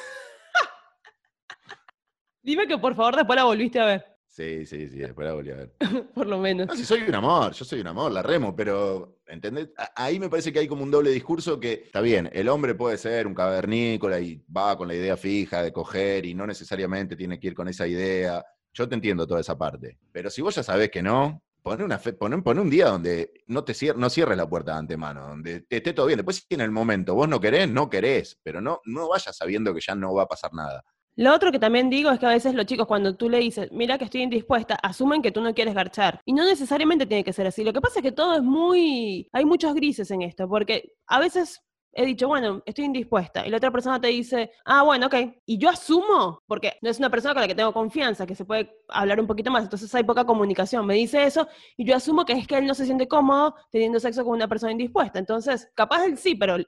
Dime 2.43 2.69
que 2.69 2.79
por 2.79 2.94
favor 2.94 3.17
después 3.17 3.37
la 3.37 3.44
volviste 3.44 3.81
a 3.81 3.87
ver, 3.87 4.17
Sí, 4.37 4.67
sí, 4.67 4.88
sí, 4.90 4.99
después 4.99 5.26
la 5.26 5.32
volví 5.32 5.50
a 5.50 5.56
ver. 5.56 5.72
por 6.14 6.26
lo 6.26 6.38
menos. 6.38 6.67
No, 6.67 6.76
si 6.76 6.84
soy 6.84 7.00
un 7.00 7.14
amor, 7.14 7.52
yo 7.52 7.64
soy 7.64 7.81
un 7.81 7.87
amor, 7.87 8.12
la 8.12 8.22
remo, 8.22 8.55
pero, 8.55 9.15
¿entendés? 9.26 9.69
Ahí 9.94 10.19
me 10.19 10.28
parece 10.28 10.52
que 10.52 10.58
hay 10.61 10.69
como 10.69 10.82
un 10.82 10.90
doble 10.90 11.11
discurso 11.11 11.58
que, 11.61 11.82
está 11.87 12.00
bien, 12.00 12.28
el 12.32 12.49
hombre 12.49 12.75
puede 12.75 12.99
ser 12.99 13.26
un 13.26 13.34
cavernícola 13.34 14.20
y 14.20 14.43
va 14.55 14.76
con 14.76 14.88
la 14.88 14.94
idea 14.94 15.17
fija 15.17 15.62
de 15.62 15.73
coger 15.73 16.25
y 16.26 16.34
no 16.34 16.46
necesariamente 16.46 17.17
tiene 17.17 17.38
que 17.40 17.49
ir 17.49 17.55
con 17.55 17.69
esa 17.69 17.87
idea. 17.87 18.44
Yo 18.73 18.88
te 18.88 18.94
entiendo 18.94 19.26
toda 19.26 19.40
esa 19.40 19.56
parte. 19.56 19.99
Pero 20.12 20.31
si 20.31 20.43
vos 20.43 20.55
ya 20.55 20.62
sabés 20.62 20.90
que 20.90 21.02
no, 21.02 21.43
poné, 21.62 21.84
una 21.84 21.99
fe- 21.99 22.12
poné- 22.17 22.43
poné 22.43 22.61
un 22.61 22.70
día 22.70 22.87
donde 22.88 23.32
no, 23.46 23.64
te 23.64 23.73
cier- 23.73 23.96
no 23.96 24.11
cierres 24.11 24.37
la 24.37 24.49
puerta 24.49 24.73
de 24.73 24.78
antemano, 24.78 25.29
donde 25.29 25.61
te 25.62 25.79
esté 25.79 25.93
todo 25.93 26.06
bien. 26.06 26.19
Después, 26.19 26.44
si 26.49 26.55
en 26.55 26.61
el 26.61 26.70
momento 26.70 27.14
vos 27.14 27.29
no 27.29 27.40
querés, 27.40 27.69
no 27.70 27.88
querés, 27.90 28.38
pero 28.43 28.61
no, 28.61 28.81
no 28.84 29.08
vayas 29.08 29.37
sabiendo 29.37 29.75
que 29.75 29.81
ya 29.81 29.94
no 29.94 30.14
va 30.14 30.25
a 30.25 30.29
pasar 30.29 30.52
nada. 30.55 30.84
Lo 31.18 31.34
otro 31.34 31.50
que 31.50 31.58
también 31.58 31.88
digo 31.88 32.10
es 32.10 32.18
que 32.18 32.26
a 32.26 32.30
veces 32.30 32.54
los 32.54 32.66
chicos 32.66 32.86
cuando 32.86 33.16
tú 33.16 33.30
le 33.30 33.38
dices, 33.38 33.72
mira 33.72 33.96
que 33.96 34.04
estoy 34.04 34.22
indispuesta, 34.22 34.74
asumen 34.82 35.22
que 35.22 35.32
tú 35.32 35.40
no 35.40 35.54
quieres 35.54 35.74
garchar. 35.74 36.20
Y 36.26 36.34
no 36.34 36.44
necesariamente 36.44 37.06
tiene 37.06 37.24
que 37.24 37.32
ser 37.32 37.46
así. 37.46 37.64
Lo 37.64 37.72
que 37.72 37.80
pasa 37.80 38.00
es 38.00 38.02
que 38.02 38.12
todo 38.12 38.34
es 38.34 38.42
muy... 38.42 39.28
Hay 39.32 39.46
muchos 39.46 39.74
grises 39.74 40.10
en 40.10 40.20
esto, 40.20 40.46
porque 40.46 40.92
a 41.06 41.18
veces 41.18 41.62
he 41.96 42.04
dicho, 42.04 42.28
bueno, 42.28 42.62
estoy 42.66 42.84
indispuesta. 42.84 43.46
Y 43.46 43.50
la 43.50 43.56
otra 43.56 43.70
persona 43.70 43.98
te 43.98 44.08
dice, 44.08 44.52
ah, 44.66 44.82
bueno, 44.82 45.06
ok. 45.06 45.14
Y 45.46 45.56
yo 45.56 45.70
asumo, 45.70 46.42
porque 46.46 46.74
no 46.82 46.90
es 46.90 46.98
una 46.98 47.08
persona 47.08 47.32
con 47.32 47.40
la 47.40 47.48
que 47.48 47.54
tengo 47.54 47.72
confianza, 47.72 48.26
que 48.26 48.34
se 48.34 48.44
puede 48.44 48.70
hablar 48.88 49.19
un 49.19 49.26
poquito 49.26 49.50
más, 49.50 49.64
entonces 49.64 49.92
hay 49.94 50.04
poca 50.04 50.26
comunicación. 50.26 50.84
Me 50.84 50.94
dice 50.94 51.24
eso 51.24 51.48
y 51.78 51.86
yo 51.86 51.96
asumo 51.96 52.26
que 52.26 52.34
es 52.34 52.46
que 52.46 52.58
él 52.58 52.66
no 52.66 52.74
se 52.74 52.84
siente 52.84 53.08
cómodo 53.08 53.54
teniendo 53.70 53.98
sexo 53.98 54.22
con 54.22 54.34
una 54.34 54.48
persona 54.48 54.72
indispuesta. 54.72 55.19
Entonces, 55.19 55.70
capaz 55.74 56.04
él 56.04 56.19
sí, 56.19 56.34
pero 56.34 56.58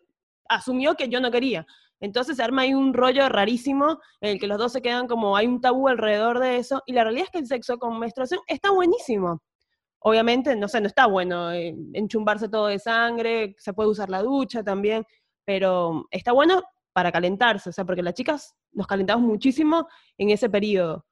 asumió 0.49 0.95
que 0.95 1.09
yo 1.09 1.21
no 1.21 1.31
quería. 1.31 1.67
Entonces 2.01 2.37
se 2.37 2.43
arma 2.43 2.63
ahí 2.63 2.75
un 2.75 2.95
rollo 2.95 3.29
rarísimo 3.29 4.01
en 4.21 4.33
el 4.33 4.41
que 4.41 4.47
los 4.47 4.59
dos 4.59 4.73
se 4.73 4.83
quedan 4.83 5.09
como 5.09 5.37
hay 5.37 5.47
un 5.47 5.61
tabú 5.61 5.89
alrededor 5.89 6.39
de 6.39 6.57
eso. 6.57 6.83
Y 6.87 6.93
la 6.93 7.05
realidad 7.05 7.27
es 7.27 7.31
que 7.31 7.39
el 7.39 7.47
sexo 7.47 7.79
con 7.79 7.99
menstruación 7.99 8.41
está 8.47 8.71
buenísimo. 8.71 9.43
Obviamente, 10.01 10.55
no 10.55 10.69
sé, 10.69 10.81
no 10.81 10.87
está 10.87 11.07
bueno 11.07 11.51
eh, 11.53 11.75
enchumbarse 11.93 12.49
todo 12.49 12.69
de 12.69 12.79
sangre, 12.79 13.57
se 13.59 13.73
puede 13.73 13.91
usar 13.91 14.09
la 14.11 14.23
ducha 14.23 14.63
también, 14.63 15.05
pero 15.45 16.07
está 16.11 16.33
bueno 16.33 16.63
para 16.93 17.11
calentarse, 17.11 17.71
o 17.71 17.73
sea, 17.73 17.85
porque 17.85 18.03
las 18.03 18.15
chicas 18.15 18.55
nos 18.73 18.87
calentamos 18.87 19.27
muchísimo 19.27 19.89
en 20.17 20.31
ese 20.31 20.49
periodo. 20.49 21.05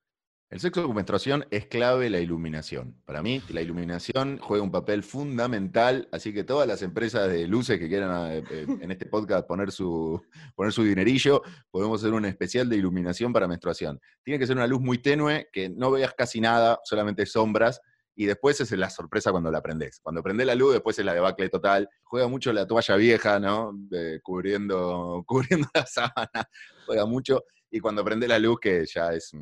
El 0.48 0.60
sexo 0.60 0.87
con 0.87 0.94
menstruación 0.94 1.44
es 1.50 1.66
clave 1.66 2.08
la 2.08 2.20
iluminación. 2.20 3.02
Para 3.04 3.20
mí, 3.20 3.43
la 3.48 3.62
iluminación 3.62 4.38
juega 4.38 4.62
un 4.62 4.70
papel 4.70 5.02
fundamental, 5.02 6.08
así 6.12 6.32
que 6.32 6.44
todas 6.44 6.69
las 6.69 6.82
empresas 6.82 7.28
de 7.28 7.48
luces 7.48 7.81
que 7.81 7.88
quieran 7.88 8.31
eh, 8.31 8.44
eh, 8.50 8.66
en 8.81 8.93
este 8.93 9.06
podcast 9.06 9.44
poner 9.48 9.72
su, 9.72 10.22
poner 10.54 10.72
su 10.72 10.84
dinerillo, 10.84 11.43
podemos 11.69 12.00
hacer 12.00 12.14
un 12.14 12.26
especial 12.26 12.69
de 12.69 12.76
iluminación 12.76 13.32
para 13.32 13.48
menstruación. 13.48 14.00
Tiene 14.22 14.38
que 14.38 14.46
ser 14.46 14.56
una 14.56 14.69
luz 14.69 14.81
muy 14.81 14.98
tenue, 14.98 15.49
que 15.52 15.68
no 15.68 15.90
veas 15.90 16.14
casi 16.14 16.40
nada, 16.40 16.78
solamente 16.85 17.26
sombras, 17.26 17.80
y 18.14 18.26
después 18.26 18.61
es 18.61 18.70
la 18.70 18.88
sorpresa 18.88 19.32
cuando 19.32 19.50
la 19.50 19.61
prendés. 19.61 19.99
Cuando 20.00 20.23
prendés 20.23 20.47
la 20.47 20.54
luz, 20.54 20.75
después 20.75 20.97
es 20.97 21.04
la 21.04 21.12
debacle 21.12 21.49
total. 21.49 21.88
Juega 22.04 22.28
mucho 22.28 22.52
la 22.52 22.68
toalla 22.68 22.94
vieja, 22.94 23.40
¿no? 23.40 23.73
De- 23.75 24.20
cubriendo, 24.23 25.25
cubriendo 25.26 25.66
la 25.75 25.85
sábana, 25.87 26.49
juega 26.87 27.04
mucho. 27.04 27.42
Y 27.68 27.80
cuando 27.80 28.04
prendés 28.04 28.28
la 28.28 28.38
luz, 28.38 28.61
que 28.61 28.87
ya 28.87 29.12
es 29.12 29.32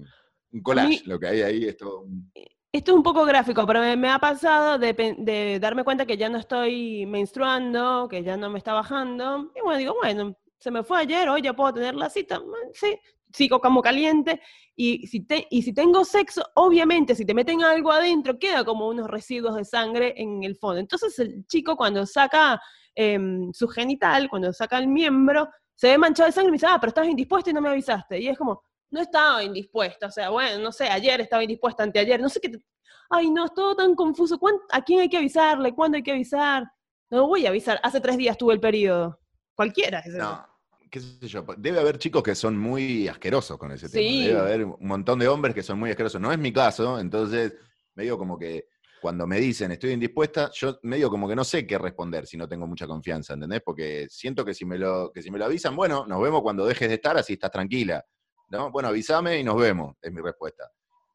un, 0.54 0.62
collage, 0.62 1.02
lo 1.04 1.18
que 1.18 1.26
hay 1.26 1.42
ahí 1.42 1.64
es 1.64 1.76
todo 1.76 2.00
un- 2.02 2.30
Esto 2.72 2.90
es 2.92 2.96
un 2.96 3.02
poco 3.02 3.24
gráfico, 3.24 3.66
pero 3.66 3.80
me, 3.80 3.96
me 3.96 4.08
ha 4.08 4.18
pasado 4.18 4.78
de, 4.78 5.58
darme 5.60 5.84
cuenta 5.84 6.06
que 6.06 6.16
ya 6.16 6.28
no 6.28 6.38
estoy 6.38 7.06
menstruando, 7.06 8.08
que 8.08 8.22
ya 8.22 8.36
no 8.36 8.50
me 8.50 8.58
está 8.58 8.72
bajando. 8.72 9.52
Y 9.54 9.60
bueno, 9.60 9.78
digo, 9.78 9.94
bueno, 10.00 10.36
se 10.58 10.70
me 10.70 10.82
fue 10.82 10.98
ayer, 11.00 11.28
hoy 11.28 11.42
ya 11.42 11.52
puedo 11.52 11.74
tener 11.74 11.94
la 11.94 12.08
cita. 12.08 12.40
Sí, 12.72 12.98
sigo 13.32 13.60
como 13.60 13.82
caliente. 13.82 14.40
Y 14.76 15.06
si, 15.06 15.20
te, 15.20 15.46
y 15.50 15.62
si 15.62 15.72
tengo 15.72 16.04
sexo, 16.04 16.44
obviamente, 16.54 17.14
si 17.14 17.24
te 17.24 17.34
meten 17.34 17.62
algo 17.62 17.92
adentro, 17.92 18.38
queda 18.38 18.64
como 18.64 18.88
unos 18.88 19.08
residuos 19.08 19.56
de 19.56 19.64
sangre 19.64 20.14
en 20.16 20.42
el 20.42 20.56
fondo. 20.56 20.80
Entonces 20.80 21.18
el 21.18 21.46
chico 21.46 21.76
cuando 21.76 22.06
saca 22.06 22.60
em, 22.94 23.52
su 23.52 23.68
genital, 23.68 24.28
cuando 24.28 24.52
saca 24.52 24.78
el 24.78 24.88
miembro, 24.88 25.48
se 25.74 25.88
ve 25.88 25.98
manchado 25.98 26.28
de 26.28 26.32
sangre 26.32 26.48
y 26.48 26.52
me 26.52 26.56
dice, 26.56 26.66
ah, 26.68 26.78
pero 26.80 26.88
estabas 26.88 27.10
indispuesta 27.10 27.50
y 27.50 27.52
no 27.52 27.60
me 27.60 27.68
avisaste. 27.68 28.20
Y 28.20 28.28
es 28.28 28.38
como, 28.38 28.62
no 28.94 29.00
estaba 29.00 29.42
indispuesta, 29.42 30.06
o 30.06 30.10
sea, 30.10 30.30
bueno, 30.30 30.58
no 30.62 30.70
sé, 30.72 30.84
ayer 30.88 31.20
estaba 31.20 31.42
indispuesta, 31.42 31.82
anteayer, 31.82 32.20
no 32.20 32.28
sé 32.28 32.40
qué. 32.40 32.48
te- 32.48 32.64
Ay, 33.10 33.30
no, 33.30 33.44
es 33.44 33.52
todo 33.54 33.74
tan 33.76 33.94
confuso. 33.94 34.38
¿Cuán- 34.38 34.56
¿A 34.72 34.82
quién 34.82 35.00
hay 35.00 35.08
que 35.08 35.18
avisarle? 35.18 35.74
¿Cuándo 35.74 35.96
hay 35.96 36.02
que 36.02 36.12
avisar? 36.12 36.64
No 37.10 37.26
voy 37.26 37.44
a 37.44 37.50
avisar. 37.50 37.78
Hace 37.82 38.00
tres 38.00 38.16
días 38.16 38.38
tuve 38.38 38.54
el 38.54 38.60
periodo. 38.60 39.20
Cualquiera. 39.54 39.98
es. 40.00 40.14
No, 40.14 40.44
qué 40.90 41.00
sé 41.00 41.26
yo. 41.28 41.44
Debe 41.58 41.80
haber 41.80 41.98
chicos 41.98 42.22
que 42.22 42.34
son 42.34 42.56
muy 42.58 43.06
asquerosos 43.06 43.58
con 43.58 43.70
ese 43.72 43.88
tema. 43.88 44.08
Sí. 44.08 44.26
Debe 44.28 44.40
haber 44.40 44.64
un 44.64 44.76
montón 44.80 45.18
de 45.18 45.28
hombres 45.28 45.54
que 45.54 45.62
son 45.62 45.78
muy 45.78 45.90
asquerosos. 45.90 46.20
No 46.20 46.32
es 46.32 46.38
mi 46.38 46.52
caso, 46.52 46.98
entonces 46.98 47.52
medio 47.94 48.16
como 48.16 48.38
que 48.38 48.68
cuando 49.02 49.26
me 49.26 49.38
dicen 49.38 49.70
estoy 49.70 49.90
indispuesta, 49.92 50.50
yo 50.54 50.78
medio 50.82 51.10
como 51.10 51.28
que 51.28 51.36
no 51.36 51.44
sé 51.44 51.66
qué 51.66 51.76
responder 51.76 52.26
si 52.26 52.36
no 52.38 52.48
tengo 52.48 52.66
mucha 52.66 52.86
confianza, 52.86 53.34
¿entendés? 53.34 53.60
Porque 53.62 54.06
siento 54.08 54.44
que 54.46 54.54
si 54.54 54.64
me 54.64 54.78
lo, 54.78 55.12
que 55.12 55.20
si 55.20 55.30
me 55.30 55.38
lo 55.38 55.44
avisan, 55.44 55.76
bueno, 55.76 56.06
nos 56.06 56.22
vemos 56.22 56.40
cuando 56.42 56.64
dejes 56.64 56.88
de 56.88 56.94
estar, 56.94 57.16
así 57.18 57.34
estás 57.34 57.50
tranquila. 57.50 58.02
¿No? 58.48 58.70
Bueno, 58.70 58.88
avísame 58.88 59.38
y 59.38 59.44
nos 59.44 59.56
vemos, 59.56 59.96
es 60.00 60.12
mi 60.12 60.20
respuesta. 60.20 60.64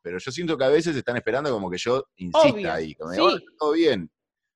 Pero 0.01 0.17
yo 0.17 0.31
siento 0.31 0.57
que 0.57 0.63
a 0.63 0.69
veces 0.69 0.95
están 0.95 1.17
esperando 1.17 1.51
como 1.51 1.69
que 1.69 1.77
yo 1.77 2.05
insista 2.17 2.49
Obvio, 2.49 2.73
ahí, 2.73 2.95
como 2.95 3.13
sí. 3.13 3.19
"Hola, 3.21 3.39
todo 3.57 3.71
bien. 3.73 4.09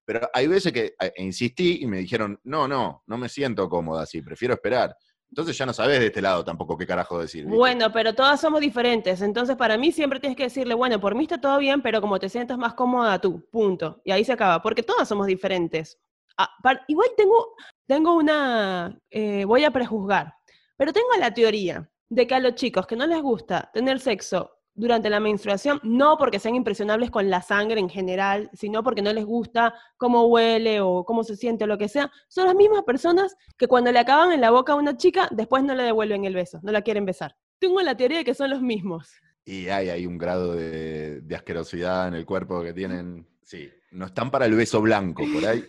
Pero 0.06 0.30
hay 0.34 0.48
veces 0.48 0.72
que 0.74 0.96
eh, 1.00 1.13
insistí 1.18 1.80
y 1.82 1.88
me 1.88 1.98
dijeron, 2.00 2.39
no, 2.44 2.68
no, 2.68 3.03
no 3.08 3.18
me 3.18 3.30
siento 3.30 3.70
cómoda 3.70 4.03
así, 4.03 4.22
prefiero 4.22 4.53
esperar. 4.53 4.96
Entonces 5.30 5.58
ya 5.58 5.65
no 5.65 5.74
sabes 5.74 6.00
de 6.00 6.08
este 6.08 6.22
lado 6.22 6.44
tampoco 6.44 6.77
qué 6.77 6.86
carajo 6.86 7.20
decir. 7.20 7.44
¿viste? 7.46 7.58
Bueno, 7.58 7.92
pero 7.92 8.13
todas 8.13 8.39
somos 8.39 8.62
diferentes. 8.62 9.22
Entonces, 9.22 9.56
para 9.56 9.77
mí 9.77 9.92
siempre 9.92 10.20
tienes 10.20 10.38
que 10.38 10.44
decirle, 10.44 10.75
bueno, 10.75 11.00
por 11.00 11.15
mí 11.15 11.24
está 11.24 11.42
todo 11.42 11.58
bien, 11.58 11.82
pero 11.82 12.01
como 12.01 12.20
te 12.20 12.30
sientas 12.30 12.58
más 12.58 12.74
cómoda 12.75 13.20
tú, 13.20 13.44
punto. 13.50 14.00
Y 14.03 14.12
ahí 14.12 14.24
se 14.24 14.34
acaba, 14.34 14.62
porque 14.62 14.84
todas 14.84 15.08
somos 15.08 15.25
diferentes. 15.25 15.98
Ah, 16.38 16.50
par- 16.62 16.84
igual 16.88 17.10
tengo, 17.18 17.56
tengo 17.88 18.15
una, 18.15 18.96
eh, 19.10 19.44
voy 19.46 19.63
a 19.63 19.72
prejuzgar, 19.72 20.34
pero 20.77 20.94
tengo 20.94 21.08
la 21.20 21.34
teoría 21.34 21.89
de 22.10 22.27
que 22.27 22.36
a 22.36 22.39
los 22.39 22.55
chicos 22.55 22.88
que 22.88 22.95
no 22.95 23.07
les 23.07 23.22
gusta 23.22 23.69
tener 23.74 24.00
sexo 24.00 24.51
durante 24.75 25.10
la 25.10 25.19
menstruación, 25.19 25.79
no 25.83 26.17
porque 26.17 26.39
sean 26.39 26.55
impresionables 26.55 27.12
con 27.12 27.29
la 27.29 27.41
sangre 27.41 27.79
en 27.79 27.89
general, 27.89 28.50
sino 28.53 28.83
porque 28.83 29.01
no 29.01 29.13
les 29.13 29.25
gusta 29.25 29.74
cómo 29.98 30.25
huele 30.27 30.81
o 30.81 31.05
cómo 31.05 31.24
se 31.24 31.36
siente 31.36 31.63
o 31.63 31.67
lo 31.67 31.77
que 31.77 31.88
sea, 31.88 32.12
son 32.27 32.48
las 32.48 32.55
mismas 32.55 32.83
personas 32.83 33.36
que 33.57 33.67
cuando 33.67 33.91
le 33.91 34.00
acaban 34.00 34.31
en 34.31 34.41
la 34.41 34.50
boca 34.50 34.74
a 34.74 34.75
una 34.75 34.98
chica, 34.98 35.27
después 35.31 35.63
no 35.63 35.75
le 35.75 35.83
devuelven 35.83 36.25
el 36.25 36.33
beso, 36.33 36.60
no 36.63 36.72
la 36.72 36.81
quieren 36.81 37.05
besar. 37.05 37.36
Tengo 37.60 37.81
la 37.81 37.95
teoría 37.95 38.19
de 38.19 38.25
que 38.25 38.33
son 38.33 38.50
los 38.50 38.62
mismos. 38.62 39.12
Y 39.45 39.67
hay, 39.67 40.05
un 40.05 40.17
grado 40.17 40.55
de 40.55 41.36
asquerosidad 41.36 42.07
en 42.07 42.15
el 42.15 42.25
cuerpo 42.25 42.63
que 42.63 42.74
tienen. 42.74 43.27
Sí, 43.43 43.69
no 43.91 44.05
están 44.05 44.31
para 44.31 44.45
el 44.45 44.55
beso 44.55 44.81
blanco, 44.81 45.24
por 45.33 45.45
ahí. 45.45 45.63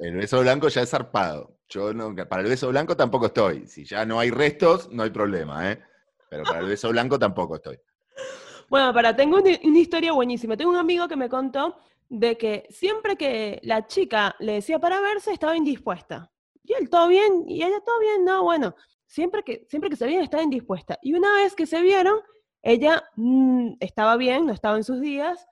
El 0.00 0.16
beso 0.16 0.40
blanco 0.40 0.68
ya 0.68 0.80
es 0.80 0.90
zarpado. 0.90 1.58
Yo 1.68 1.92
no, 1.92 2.14
para 2.14 2.42
el 2.42 2.48
beso 2.48 2.68
blanco 2.68 2.96
tampoco 2.96 3.26
estoy. 3.26 3.66
Si 3.66 3.84
ya 3.84 4.06
no 4.06 4.18
hay 4.18 4.30
restos, 4.30 4.90
no 4.90 5.02
hay 5.02 5.10
problema, 5.10 5.70
¿eh? 5.70 5.80
Pero 6.30 6.44
para 6.44 6.60
el 6.60 6.66
beso 6.66 6.88
blanco 6.88 7.18
tampoco 7.18 7.56
estoy. 7.56 7.78
Bueno, 8.70 8.94
para, 8.94 9.14
tengo 9.14 9.36
una, 9.36 9.50
historia 9.78 10.12
buenísima. 10.12 10.56
Tengo 10.56 10.70
un 10.70 10.78
amigo 10.78 11.06
que 11.06 11.16
me 11.16 11.28
contó 11.28 11.76
de 12.08 12.38
que 12.38 12.66
siempre 12.70 13.16
que 13.16 13.60
la 13.62 13.86
chica 13.86 14.34
le 14.38 14.54
decía 14.54 14.78
para 14.78 15.00
verse, 15.00 15.32
estaba 15.32 15.54
indispuesta. 15.54 16.32
Y 16.64 16.72
él, 16.72 16.88
todo 16.88 17.08
bien, 17.08 17.44
y 17.46 17.62
ella, 17.62 17.80
todo 17.84 18.00
bien, 18.00 18.24
no, 18.24 18.42
bueno, 18.42 18.74
siempre 19.06 19.42
que, 19.42 19.66
siempre 19.68 19.90
que 19.90 19.96
se 19.96 20.06
veían, 20.06 20.22
estaba 20.22 20.42
indispuesta. 20.42 20.98
Y 21.02 21.12
una 21.12 21.32
vez 21.34 21.54
que 21.54 21.66
se 21.66 21.82
vieron, 21.82 22.20
ella 22.62 23.04
mm, 23.16 23.74
estaba 23.80 24.16
bien, 24.16 24.46
no 24.46 24.52
estaba 24.52 24.76
en 24.76 24.84
sus 24.84 25.00
días, 25.00 25.46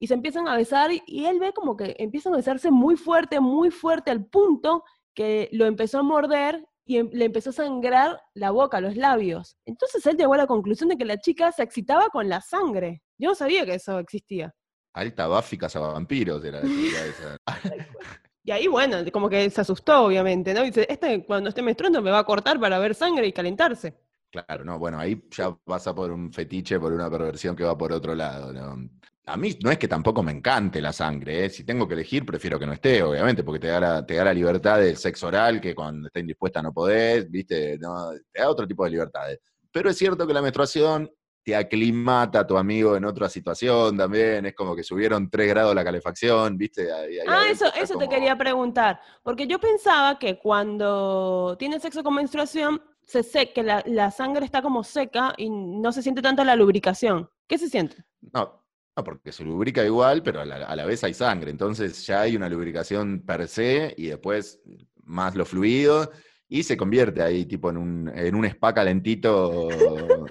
y 0.00 0.06
se 0.06 0.14
empiezan 0.14 0.48
a 0.48 0.56
besar, 0.56 0.90
y, 0.90 1.26
él 1.26 1.38
ve 1.38 1.52
como 1.52 1.76
que 1.76 1.94
empiezan 1.98 2.32
a 2.32 2.38
besarse 2.38 2.70
muy 2.70 2.96
fuerte, 2.96 3.38
muy 3.38 3.70
fuerte, 3.70 4.10
al 4.10 4.24
punto 4.24 4.82
que 5.14 5.48
lo 5.52 5.66
empezó 5.66 5.98
a 5.98 6.02
morder 6.02 6.66
y 6.86 6.96
em- 6.96 7.10
le 7.12 7.26
empezó 7.26 7.50
a 7.50 7.52
sangrar 7.52 8.20
la 8.34 8.50
boca, 8.50 8.80
los 8.80 8.96
labios. 8.96 9.58
Entonces 9.66 10.04
él 10.06 10.16
llegó 10.16 10.34
a 10.34 10.38
la 10.38 10.46
conclusión 10.46 10.88
de 10.88 10.96
que 10.96 11.04
la 11.04 11.18
chica 11.18 11.52
se 11.52 11.62
excitaba 11.62 12.08
con 12.08 12.28
la 12.28 12.40
sangre. 12.40 13.02
Yo 13.18 13.28
no 13.28 13.34
sabía 13.34 13.66
que 13.66 13.74
eso 13.74 13.98
existía. 13.98 14.54
Alta 14.94 15.28
Buffy 15.28 15.58
vampiros 15.58 16.44
era 16.44 16.60
esa. 16.60 17.36
Y 18.42 18.52
ahí, 18.52 18.66
bueno, 18.68 18.96
como 19.12 19.28
que 19.28 19.50
se 19.50 19.60
asustó, 19.60 20.06
obviamente, 20.06 20.54
¿no? 20.54 20.62
Y 20.62 20.68
dice, 20.68 20.86
este 20.88 21.24
cuando 21.26 21.50
esté 21.50 21.60
menstruando 21.60 22.00
me 22.00 22.10
va 22.10 22.20
a 22.20 22.24
cortar 22.24 22.58
para 22.58 22.78
ver 22.78 22.94
sangre 22.94 23.26
y 23.26 23.32
calentarse. 23.32 23.94
Claro, 24.30 24.64
no, 24.64 24.78
bueno, 24.78 24.98
ahí 24.98 25.20
ya 25.30 25.52
pasa 25.64 25.92
por 25.94 26.10
un 26.12 26.32
fetiche, 26.32 26.78
por 26.78 26.92
una 26.92 27.10
perversión 27.10 27.56
que 27.56 27.64
va 27.64 27.76
por 27.76 27.92
otro 27.92 28.14
lado. 28.14 28.52
¿no? 28.52 28.88
A 29.26 29.36
mí 29.36 29.58
no 29.62 29.70
es 29.72 29.78
que 29.78 29.88
tampoco 29.88 30.22
me 30.22 30.30
encante 30.30 30.80
la 30.80 30.92
sangre, 30.92 31.44
¿eh? 31.46 31.50
si 31.50 31.64
tengo 31.64 31.88
que 31.88 31.94
elegir 31.94 32.24
prefiero 32.24 32.58
que 32.58 32.66
no 32.66 32.72
esté, 32.72 33.02
obviamente, 33.02 33.42
porque 33.42 33.58
te 33.60 33.66
da 33.68 33.80
la, 33.80 34.06
te 34.06 34.14
da 34.14 34.24
la 34.24 34.34
libertad 34.34 34.78
del 34.78 34.96
sexo 34.96 35.26
oral, 35.26 35.60
que 35.60 35.74
cuando 35.74 36.06
está 36.06 36.20
indispuesta 36.20 36.62
no 36.62 36.72
podés, 36.72 37.28
¿viste? 37.28 37.76
No, 37.78 38.12
te 38.32 38.40
da 38.40 38.48
otro 38.48 38.66
tipo 38.68 38.84
de 38.84 38.90
libertades. 38.90 39.40
Pero 39.72 39.90
es 39.90 39.98
cierto 39.98 40.26
que 40.26 40.32
la 40.34 40.42
menstruación 40.42 41.10
te 41.42 41.56
aclimata 41.56 42.40
a 42.40 42.46
tu 42.46 42.56
amigo 42.56 42.96
en 42.96 43.04
otra 43.04 43.28
situación 43.28 43.96
también, 43.96 44.46
es 44.46 44.54
como 44.54 44.76
que 44.76 44.82
subieron 44.84 45.28
tres 45.30 45.48
grados 45.48 45.74
la 45.74 45.82
calefacción, 45.84 46.56
¿viste? 46.56 46.92
Ahí- 46.92 47.18
ahí 47.18 47.26
Ah, 47.26 47.44
eso, 47.50 47.66
eso 47.74 47.98
te 47.98 48.08
quería 48.08 48.36
preguntar. 48.36 49.00
Porque 49.22 49.46
yo 49.46 49.58
pensaba 49.58 50.18
que 50.18 50.38
cuando 50.38 51.56
tienes 51.58 51.82
sexo 51.82 52.02
con 52.02 52.14
menstruación, 52.14 52.82
se 53.10 53.24
seca, 53.24 53.60
la, 53.62 53.82
la 53.86 54.12
sangre 54.12 54.44
está 54.44 54.62
como 54.62 54.84
seca 54.84 55.34
y 55.36 55.50
no 55.50 55.90
se 55.90 56.00
siente 56.00 56.22
tanto 56.22 56.44
la 56.44 56.54
lubricación. 56.54 57.28
¿Qué 57.48 57.58
se 57.58 57.68
siente? 57.68 58.04
No, 58.32 58.64
no, 58.96 59.04
porque 59.04 59.32
se 59.32 59.42
lubrica 59.42 59.84
igual, 59.84 60.22
pero 60.22 60.40
a 60.40 60.44
la, 60.44 60.64
a 60.64 60.76
la 60.76 60.86
vez 60.86 61.02
hay 61.02 61.12
sangre. 61.12 61.50
Entonces 61.50 62.06
ya 62.06 62.20
hay 62.20 62.36
una 62.36 62.48
lubricación 62.48 63.24
per 63.26 63.48
se 63.48 63.92
y 63.96 64.06
después 64.06 64.62
más 65.02 65.34
los 65.34 65.48
fluidos 65.48 66.08
y 66.48 66.62
se 66.62 66.76
convierte 66.76 67.20
ahí 67.20 67.46
tipo 67.46 67.68
en 67.70 67.78
un, 67.78 68.12
en 68.14 68.34
un 68.36 68.44
spa 68.44 68.72
calentito. 68.72 69.68
eh, 69.72 70.24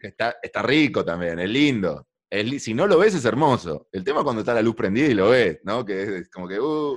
está, 0.00 0.36
está 0.42 0.62
rico 0.62 1.04
también, 1.04 1.38
es 1.40 1.50
lindo. 1.50 2.06
Es 2.30 2.62
si 2.62 2.72
no 2.72 2.86
lo 2.86 2.96
ves 2.98 3.14
es 3.14 3.24
hermoso. 3.26 3.88
El 3.92 4.02
tema 4.02 4.20
es 4.20 4.24
cuando 4.24 4.40
está 4.40 4.54
la 4.54 4.62
luz 4.62 4.76
prendida 4.76 5.08
y 5.08 5.14
lo 5.14 5.28
ves, 5.28 5.60
¿no? 5.64 5.84
Que 5.84 6.04
es, 6.04 6.08
es 6.08 6.30
como 6.30 6.48
que... 6.48 6.58
uh, 6.58 6.96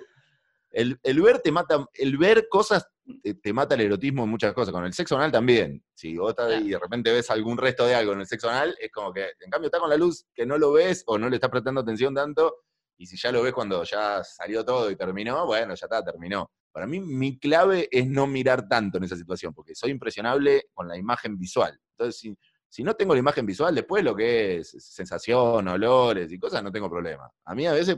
el, 0.71 0.97
el 1.03 1.21
ver 1.21 1.39
te 1.39 1.51
mata, 1.51 1.85
el 1.93 2.17
ver 2.17 2.47
cosas 2.49 2.87
te, 3.21 3.35
te 3.35 3.53
mata 3.53 3.75
el 3.75 3.81
erotismo 3.81 4.23
en 4.23 4.29
muchas 4.29 4.53
cosas. 4.53 4.73
Con 4.73 4.85
el 4.85 4.93
sexo 4.93 5.15
anal 5.15 5.31
también. 5.31 5.83
Si 5.93 6.17
vos 6.17 6.31
estás 6.31 6.51
ahí 6.51 6.67
y 6.67 6.69
de 6.71 6.79
repente 6.79 7.11
ves 7.11 7.29
algún 7.29 7.57
resto 7.57 7.85
de 7.85 7.95
algo 7.95 8.13
en 8.13 8.21
el 8.21 8.27
sexo 8.27 8.49
anal, 8.49 8.75
es 8.79 8.91
como 8.91 9.11
que, 9.13 9.31
en 9.39 9.49
cambio, 9.49 9.67
está 9.67 9.79
con 9.79 9.89
la 9.89 9.97
luz 9.97 10.25
que 10.33 10.45
no 10.45 10.57
lo 10.57 10.71
ves 10.71 11.03
o 11.07 11.17
no 11.17 11.29
le 11.29 11.35
estás 11.35 11.49
prestando 11.49 11.81
atención 11.81 12.13
tanto. 12.13 12.63
Y 12.97 13.05
si 13.05 13.17
ya 13.17 13.31
lo 13.31 13.41
ves 13.41 13.53
cuando 13.53 13.83
ya 13.83 14.23
salió 14.23 14.63
todo 14.63 14.89
y 14.89 14.95
terminó, 14.95 15.45
bueno, 15.45 15.75
ya 15.75 15.85
está, 15.85 16.03
terminó. 16.03 16.51
Para 16.71 16.87
mí, 16.87 16.99
mi 16.99 17.37
clave 17.37 17.87
es 17.91 18.07
no 18.07 18.25
mirar 18.25 18.67
tanto 18.67 18.97
en 18.97 19.03
esa 19.03 19.15
situación, 19.15 19.53
porque 19.53 19.75
soy 19.75 19.91
impresionable 19.91 20.69
con 20.73 20.87
la 20.87 20.97
imagen 20.97 21.37
visual. 21.37 21.77
Entonces, 21.91 22.19
si, 22.19 22.35
si 22.67 22.83
no 22.83 22.95
tengo 22.95 23.13
la 23.13 23.19
imagen 23.19 23.45
visual, 23.45 23.75
después 23.75 24.03
lo 24.03 24.15
que 24.15 24.57
es 24.57 24.69
sensación, 24.79 25.67
olores 25.67 26.31
y 26.31 26.39
cosas, 26.39 26.63
no 26.63 26.71
tengo 26.71 26.89
problema. 26.89 27.29
A 27.45 27.53
mí 27.53 27.67
a 27.67 27.73
veces, 27.73 27.97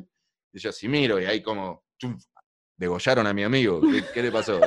yo 0.52 0.72
si 0.72 0.90
miro 0.90 1.22
y 1.22 1.26
ahí 1.26 1.42
como, 1.42 1.86
chum, 1.98 2.18
degollaron 2.76 3.28
a 3.28 3.34
mi 3.34 3.44
amigo, 3.44 3.80
¿qué, 3.80 4.04
qué 4.14 4.24
le 4.24 4.32
pasó? 4.32 4.60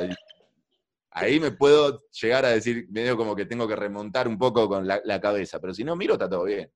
Ahí, 1.11 1.39
me 1.39 1.51
puedo 1.51 1.99
llegar 2.21 2.45
a 2.45 2.49
decir, 2.49 2.87
medio 2.89 3.17
como 3.17 3.35
que 3.35 3.45
tengo 3.45 3.67
que 3.67 3.75
remontar 3.75 4.27
un 4.27 4.37
poco 4.37 4.67
con 4.67 4.87
la, 4.87 5.01
la 5.03 5.19
cabeza, 5.19 5.59
pero 5.59 5.73
si 5.73 5.83
no 5.83 5.95
miro, 5.95 6.13
está 6.13 6.29
todo 6.29 6.43
bien. 6.43 6.71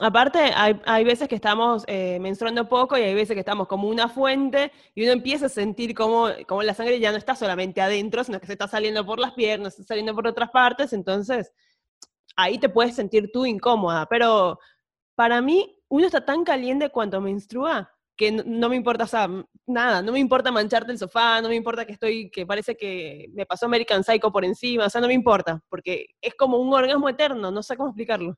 Aparte, 0.00 0.38
hay, 0.38 0.80
hay 0.86 1.04
veces 1.04 1.28
que 1.28 1.34
estamos 1.34 1.84
eh, 1.86 2.18
menstruando 2.18 2.66
poco 2.66 2.96
y 2.96 3.02
hay 3.02 3.14
veces 3.14 3.34
que 3.34 3.40
estamos 3.40 3.68
como 3.68 3.88
una 3.88 4.08
fuente 4.08 4.72
y 4.94 5.02
uno 5.02 5.12
empieza 5.12 5.46
a 5.46 5.50
sentir 5.50 5.94
como, 5.94 6.28
como 6.48 6.62
la 6.62 6.72
sangre 6.72 6.98
ya 6.98 7.10
no 7.12 7.18
está 7.18 7.36
solamente 7.36 7.82
adentro, 7.82 8.24
sino 8.24 8.40
que 8.40 8.46
se 8.46 8.54
está 8.54 8.66
saliendo 8.68 9.04
por 9.04 9.18
las 9.18 9.32
piernas, 9.32 9.74
está 9.74 9.88
saliendo 9.88 10.14
por 10.14 10.26
otras 10.26 10.50
partes, 10.50 10.94
entonces 10.94 11.52
ahí 12.36 12.58
te 12.58 12.70
puedes 12.70 12.94
sentir 12.96 13.30
tú 13.32 13.44
incómoda. 13.44 14.06
Pero 14.08 14.58
para 15.14 15.42
mí, 15.42 15.78
uno 15.88 16.06
está 16.06 16.24
tan 16.24 16.42
caliente 16.42 16.88
cuando 16.88 17.20
menstrua 17.20 17.92
que 18.16 18.30
no, 18.32 18.42
no 18.46 18.68
me 18.68 18.76
importa, 18.76 19.04
o 19.04 19.06
sea, 19.06 19.28
nada, 19.66 20.02
no 20.02 20.12
me 20.12 20.18
importa 20.18 20.50
mancharte 20.52 20.92
el 20.92 20.98
sofá, 20.98 21.40
no 21.40 21.48
me 21.48 21.54
importa 21.56 21.84
que 21.86 21.92
estoy, 21.92 22.30
que 22.30 22.46
parece 22.46 22.76
que 22.76 23.28
me 23.32 23.46
pasó 23.46 23.66
American 23.66 24.04
Psycho 24.04 24.30
por 24.30 24.44
encima, 24.44 24.86
o 24.86 24.90
sea, 24.90 25.00
no 25.00 25.06
me 25.08 25.14
importa, 25.14 25.60
porque 25.68 26.06
es 26.20 26.34
como 26.34 26.58
un 26.58 26.72
orgasmo 26.72 27.08
eterno, 27.08 27.50
no 27.50 27.62
sé 27.62 27.76
cómo 27.76 27.88
explicarlo. 27.90 28.36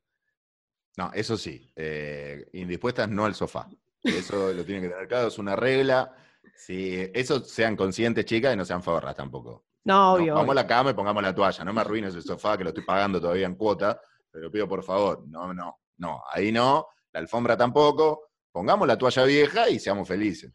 No, 0.96 1.10
eso 1.12 1.36
sí, 1.36 1.70
eh, 1.74 2.46
indispuestas 2.52 3.08
no 3.08 3.24
al 3.24 3.34
sofá. 3.34 3.68
Eso 4.02 4.52
lo 4.52 4.64
tienen 4.64 4.84
que 4.84 4.90
tener 4.90 5.08
claro, 5.08 5.28
es 5.28 5.38
una 5.38 5.56
regla. 5.56 6.14
Si 6.54 6.94
eso 7.14 7.40
sean 7.40 7.74
conscientes, 7.74 8.24
chicas, 8.26 8.54
y 8.54 8.56
no 8.56 8.64
sean 8.64 8.82
forras 8.82 9.16
tampoco. 9.16 9.64
No, 9.84 9.94
No, 9.94 10.12
obvio. 10.14 10.34
vamos 10.34 10.42
obvio. 10.50 10.52
a 10.52 10.62
la 10.62 10.66
cama 10.66 10.90
y 10.90 10.94
pongamos 10.94 11.22
la 11.22 11.34
toalla. 11.34 11.64
No 11.64 11.72
me 11.72 11.80
arruines 11.80 12.14
el 12.14 12.22
sofá 12.22 12.56
que 12.56 12.64
lo 12.64 12.70
estoy 12.70 12.84
pagando 12.84 13.20
todavía 13.20 13.46
en 13.46 13.54
cuota. 13.56 14.00
Te 14.30 14.38
lo 14.38 14.50
pido 14.52 14.68
por 14.68 14.84
favor. 14.84 15.24
No, 15.26 15.52
no, 15.52 15.80
no. 15.96 16.22
Ahí 16.32 16.52
no. 16.52 16.86
La 17.12 17.20
alfombra 17.20 17.56
tampoco. 17.56 18.30
Pongamos 18.54 18.86
la 18.86 18.96
toalla 18.96 19.24
vieja 19.24 19.68
y 19.68 19.80
seamos 19.80 20.06
felices. 20.06 20.52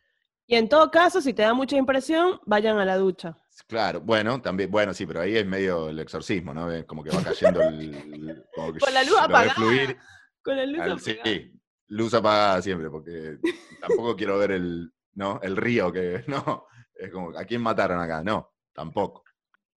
Y 0.48 0.56
en 0.56 0.70
todo 0.70 0.90
caso, 0.90 1.20
si 1.20 1.34
te 1.34 1.42
da 1.42 1.54
mucha 1.54 1.76
impresión, 1.76 2.40
vayan 2.46 2.80
a 2.80 2.86
la 2.86 2.96
ducha. 2.96 3.36
Claro, 3.68 4.00
bueno, 4.00 4.42
también, 4.42 4.72
bueno, 4.72 4.94
sí, 4.94 5.06
pero 5.06 5.20
ahí 5.20 5.36
es 5.36 5.46
medio 5.46 5.90
el 5.90 6.00
exorcismo, 6.00 6.54
¿no? 6.54 6.70
Como 6.88 7.04
que 7.04 7.10
va 7.12 7.22
cayendo 7.22 7.62
el. 7.62 8.46
como 8.56 8.72
que 8.72 8.80
Con 8.80 8.94
la 8.94 9.04
luz 9.04 9.20
apagada. 9.20 9.54
fluir. 9.54 9.98
Con 10.42 10.56
la 10.56 10.66
luz 10.66 10.80
Al- 10.80 10.92
apagada. 10.94 11.24
sí, 11.26 11.52
luz 11.88 12.14
apagada 12.14 12.62
siempre, 12.62 12.90
porque 12.90 13.38
tampoco 13.82 14.16
quiero 14.16 14.38
ver 14.38 14.52
el, 14.52 14.90
¿no? 15.16 15.42
el 15.44 15.58
río 15.58 15.92
que. 15.92 16.24
No, 16.28 16.66
es 16.96 17.12
como, 17.12 17.38
¿a 17.38 17.44
quién 17.44 17.62
mataron 17.62 18.00
acá? 18.00 18.24
No, 18.24 18.54
tampoco. 18.72 19.26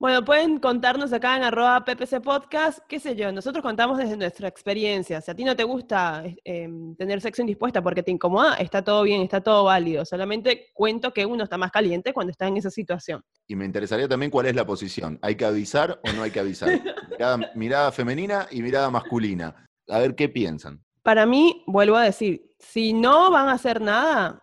Bueno, 0.03 0.25
pueden 0.25 0.59
contarnos 0.59 1.13
acá 1.13 1.37
en 1.37 1.45
arroba 1.45 1.85
PPC 1.85 2.21
Podcast, 2.21 2.81
qué 2.89 2.99
sé 2.99 3.15
yo, 3.15 3.31
nosotros 3.31 3.63
contamos 3.63 3.99
desde 3.99 4.17
nuestra 4.17 4.49
experiencia. 4.49 5.21
Si 5.21 5.31
a 5.31 5.35
ti 5.37 5.45
no 5.45 5.55
te 5.55 5.63
gusta 5.63 6.25
eh, 6.27 6.35
em, 6.43 6.97
tener 6.97 7.21
sexo 7.21 7.43
indispuesta 7.43 7.81
porque 7.81 8.03
te 8.03 8.11
incomoda, 8.11 8.57
está 8.57 8.83
todo 8.83 9.05
bien, 9.05 9.23
está 9.23 9.41
todo 9.41 9.63
válido. 9.63 10.05
Solamente 10.05 10.73
cuento 10.75 11.13
que 11.13 11.25
uno 11.25 11.45
está 11.45 11.57
más 11.57 11.71
caliente 11.71 12.13
cuando 12.13 12.33
está 12.33 12.49
en 12.49 12.57
esa 12.57 12.69
situación. 12.69 13.23
Y 13.47 13.55
me 13.55 13.65
interesaría 13.65 14.09
también 14.09 14.33
cuál 14.33 14.47
es 14.47 14.57
la 14.57 14.67
posición. 14.67 15.21
¿Hay 15.23 15.37
que 15.37 15.45
avisar 15.45 16.01
o 16.03 16.13
no 16.15 16.25
hay 16.25 16.33
que 16.33 16.41
avisar? 16.41 16.69
Mirada, 17.09 17.53
mirada 17.55 17.93
femenina 17.93 18.49
y 18.51 18.61
mirada 18.61 18.91
masculina. 18.91 19.69
A 19.89 20.01
ver 20.01 20.17
qué 20.17 20.29
piensan. 20.29 20.83
Para 21.05 21.27
mí, 21.27 21.63
vuelvo 21.69 21.95
a 21.95 22.03
decir, 22.03 22.51
si 22.59 22.93
no 22.93 23.31
van 23.31 23.49
a 23.49 23.53
hacer 23.53 23.81
nada, 23.81 24.42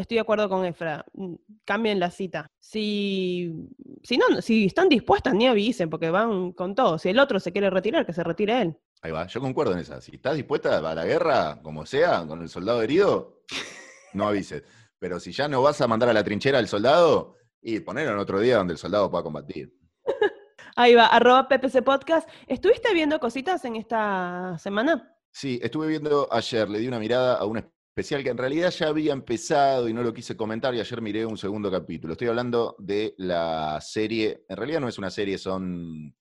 estoy 0.00 0.16
de 0.16 0.20
acuerdo 0.20 0.48
con 0.48 0.64
Efra, 0.64 1.04
mm, 1.12 1.34
cambien 1.64 2.00
la 2.00 2.10
cita. 2.10 2.50
Si, 2.58 3.52
si 4.02 4.16
no, 4.16 4.40
si 4.40 4.66
están 4.66 4.88
dispuestas, 4.88 5.34
ni 5.34 5.46
avisen, 5.46 5.90
porque 5.90 6.10
van 6.10 6.52
con 6.52 6.74
todo. 6.74 6.98
Si 6.98 7.08
el 7.08 7.18
otro 7.18 7.40
se 7.40 7.52
quiere 7.52 7.70
retirar, 7.70 8.06
que 8.06 8.12
se 8.12 8.24
retire 8.24 8.62
él. 8.62 8.76
Ahí 9.02 9.12
va, 9.12 9.26
yo 9.26 9.40
concuerdo 9.40 9.72
en 9.72 9.78
esa. 9.78 10.00
Si 10.00 10.16
estás 10.16 10.36
dispuesta 10.36 10.78
a 10.78 10.94
la 10.94 11.04
guerra, 11.04 11.60
como 11.62 11.86
sea, 11.86 12.26
con 12.26 12.42
el 12.42 12.48
soldado 12.48 12.82
herido, 12.82 13.42
no 14.12 14.28
avises. 14.28 14.62
Pero 14.98 15.20
si 15.20 15.32
ya 15.32 15.48
no 15.48 15.62
vas 15.62 15.80
a 15.80 15.86
mandar 15.86 16.08
a 16.08 16.12
la 16.12 16.24
trinchera 16.24 16.58
al 16.58 16.68
soldado, 16.68 17.36
Y 17.60 17.80
ponerlo 17.80 18.12
en 18.12 18.18
otro 18.18 18.38
día 18.38 18.56
donde 18.56 18.74
el 18.74 18.78
soldado 18.78 19.10
pueda 19.10 19.24
combatir. 19.24 19.74
Ahí 20.76 20.94
va, 20.94 21.06
arroba 21.06 21.48
PPC 21.48 21.82
Podcast. 21.82 22.28
¿Estuviste 22.46 22.94
viendo 22.94 23.18
cositas 23.18 23.64
en 23.64 23.74
esta 23.76 24.56
semana? 24.58 25.16
Sí, 25.32 25.58
estuve 25.62 25.88
viendo 25.88 26.28
ayer, 26.30 26.68
le 26.68 26.78
di 26.78 26.88
una 26.88 26.98
mirada 26.98 27.36
a 27.36 27.44
un 27.44 27.58
especial 27.98 28.22
que 28.22 28.30
en 28.30 28.38
realidad 28.38 28.70
ya 28.70 28.86
había 28.86 29.12
empezado 29.12 29.88
y 29.88 29.92
no 29.92 30.04
lo 30.04 30.14
quise 30.14 30.36
comentar 30.36 30.72
y 30.72 30.78
ayer 30.78 31.02
miré 31.02 31.26
un 31.26 31.36
segundo 31.36 31.68
capítulo. 31.68 32.12
Estoy 32.12 32.28
hablando 32.28 32.76
de 32.78 33.16
la 33.18 33.80
serie, 33.80 34.44
en 34.48 34.56
realidad 34.56 34.78
no 34.78 34.86
es 34.86 34.98
una 34.98 35.10
serie, 35.10 35.36
son, 35.36 36.14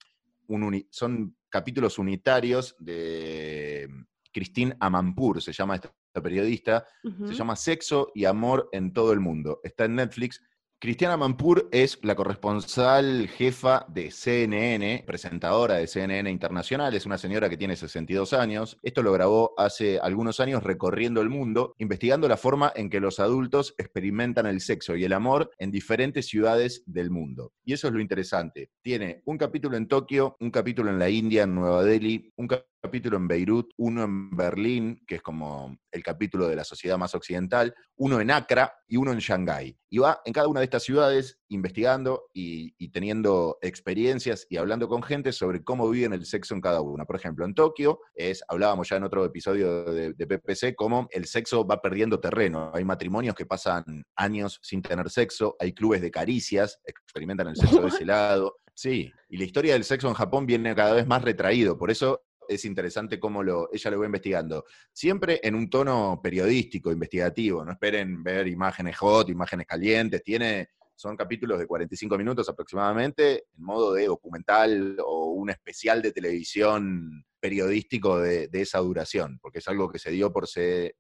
son 0.90 1.38
capítulos 1.50 2.00
unitarios 2.00 2.76
de 2.80 3.88
Christine 4.34 4.76
Amanpour, 4.80 5.40
se 5.40 5.54
llama 5.54 5.76
esta 5.76 5.94
periodista, 6.24 6.84
se 7.28 7.36
llama 7.36 7.56
Sexo 7.56 8.12
y 8.16 8.26
Amor 8.26 8.70
en 8.72 8.92
todo 8.92 9.14
el 9.14 9.20
mundo. 9.20 9.60
Está 9.64 9.86
en 9.86 9.98
Netflix 9.98 10.42
Cristiana 10.80 11.18
Mampur 11.18 11.70
es 11.72 11.98
la 12.04 12.14
corresponsal 12.14 13.28
jefa 13.30 13.88
de 13.90 14.12
CNN, 14.12 15.06
presentadora 15.08 15.74
de 15.78 15.88
CNN 15.88 16.30
Internacional, 16.30 16.94
es 16.94 17.08
una 17.08 17.18
señora 17.18 17.50
que 17.50 17.58
tiene 17.58 17.76
62 17.76 18.34
años. 18.34 18.78
Esto 18.84 19.02
lo 19.02 19.12
grabó 19.12 19.56
hace 19.58 19.98
algunos 19.98 20.40
años 20.40 20.62
recorriendo 20.62 21.20
el 21.22 21.30
mundo, 21.30 21.74
investigando 21.80 22.28
la 22.28 22.38
forma 22.38 22.72
en 22.76 22.92
que 22.92 23.00
los 23.00 23.20
adultos 23.20 23.74
experimentan 23.80 24.46
el 24.46 24.62
sexo 24.62 24.96
y 24.96 25.04
el 25.04 25.14
amor 25.14 25.50
en 25.58 25.72
diferentes 25.72 26.28
ciudades 26.28 26.84
del 26.86 27.10
mundo. 27.10 27.54
Y 27.66 27.74
eso 27.74 27.88
es 27.88 27.94
lo 27.96 28.00
interesante. 28.00 28.70
Tiene 28.84 29.24
un 29.26 29.40
capítulo 29.40 29.78
en 29.78 29.88
Tokio, 29.88 30.38
un 30.40 30.52
capítulo 30.52 30.92
en 30.92 31.00
la 31.00 31.10
India, 31.10 31.42
en 31.42 31.56
Nueva 31.56 31.84
Delhi, 31.84 32.32
un 32.36 32.48
capítulo 32.48 32.77
en 32.92 33.28
Beirut, 33.28 33.72
uno 33.78 34.04
en 34.04 34.30
Berlín, 34.36 35.04
que 35.08 35.16
es 35.16 35.22
como 35.22 35.78
el 35.92 36.04
capítulo 36.04 36.48
de 36.48 36.56
la 36.56 36.64
sociedad 36.64 36.98
más 36.98 37.14
occidental, 37.16 37.74
uno 37.96 38.20
en 38.20 38.32
Accra 38.32 38.74
y 38.88 38.98
uno 38.98 39.12
en 39.12 39.20
Shanghái. 39.20 39.78
Y 39.90 39.98
va 40.00 40.22
en 40.26 40.34
cada 40.34 40.48
una 40.48 40.60
de 40.60 40.66
estas 40.66 40.84
ciudades 40.84 41.40
investigando 41.50 42.30
y, 42.34 42.74
teniendo 42.90 43.58
experiencias 43.62 44.46
y 44.50 44.58
hablando 44.58 44.88
con 44.88 45.04
gente 45.04 45.32
sobre 45.32 45.64
cómo 45.64 45.90
viven 45.90 46.14
el 46.14 46.26
sexo 46.26 46.56
en 46.56 46.62
cada 46.62 46.82
una. 46.82 47.06
Por 47.06 47.16
ejemplo, 47.16 47.46
en 47.46 47.54
Tokio, 47.54 48.00
es, 48.16 48.44
hablábamos 48.48 48.90
ya 48.90 48.98
en 48.98 49.04
otro 49.04 49.26
episodio 49.26 49.86
de, 49.86 50.14
de 50.14 50.28
PPC, 50.28 50.76
cómo 50.76 51.08
el 51.12 51.26
sexo 51.26 51.66
va 51.66 51.82
perdiendo 51.82 52.20
terreno. 52.20 52.72
Hay 52.74 52.86
matrimonios 52.86 53.36
que 53.36 53.46
pasan 53.46 54.04
años 54.16 54.60
sin 54.62 54.82
tener 54.82 55.10
sexo, 55.10 55.56
hay 55.60 55.74
clubes 55.74 56.02
de 56.02 56.12
caricias, 56.12 56.80
experimentan 56.86 57.50
el 57.50 57.56
sexo 57.56 57.82
de 57.82 57.88
ese 57.88 58.06
lado. 58.06 58.58
Sí, 58.78 59.12
y 59.28 59.38
la 59.38 59.44
historia 59.44 59.74
del 59.74 59.84
sexo 59.84 60.08
en 60.08 60.14
Japón 60.14 60.46
viene 60.46 60.76
cada 60.76 60.94
vez 60.94 61.08
más 61.08 61.24
retraído. 61.24 61.80
Por 61.80 61.90
eso 61.90 62.27
es 62.48 62.66
interesante 62.66 63.20
cómo 63.20 63.44
lo, 63.44 63.70
ella 63.72 63.92
lo 63.92 64.00
va 64.00 64.06
investigando. 64.06 64.66
Siempre 64.92 65.40
en 65.44 65.56
un 65.56 65.70
tono 65.70 66.20
periodístico, 66.22 66.92
investigativo. 66.92 67.64
No 67.64 67.72
esperen 67.72 68.24
ver 68.24 68.48
imágenes 68.48 68.98
hot, 68.98 69.30
imágenes 69.30 69.66
calientes. 69.66 70.24
Tiene, 70.24 70.70
son 70.96 71.16
capítulos 71.16 71.60
de 71.60 71.68
45 71.68 72.18
minutos 72.18 72.50
aproximadamente, 72.50 73.46
en 73.56 73.64
modo 73.64 73.94
de 73.94 74.06
documental 74.06 74.98
o 75.04 75.28
un 75.28 75.50
especial 75.50 76.02
de 76.02 76.12
televisión 76.12 77.24
periodístico 77.40 78.20
de, 78.20 78.50
esa 78.54 78.80
duración, 78.80 79.38
porque 79.42 79.60
es 79.60 79.68
algo 79.68 79.90
que 79.90 80.00
se 80.00 80.12
dio 80.12 80.32
por, 80.34 80.46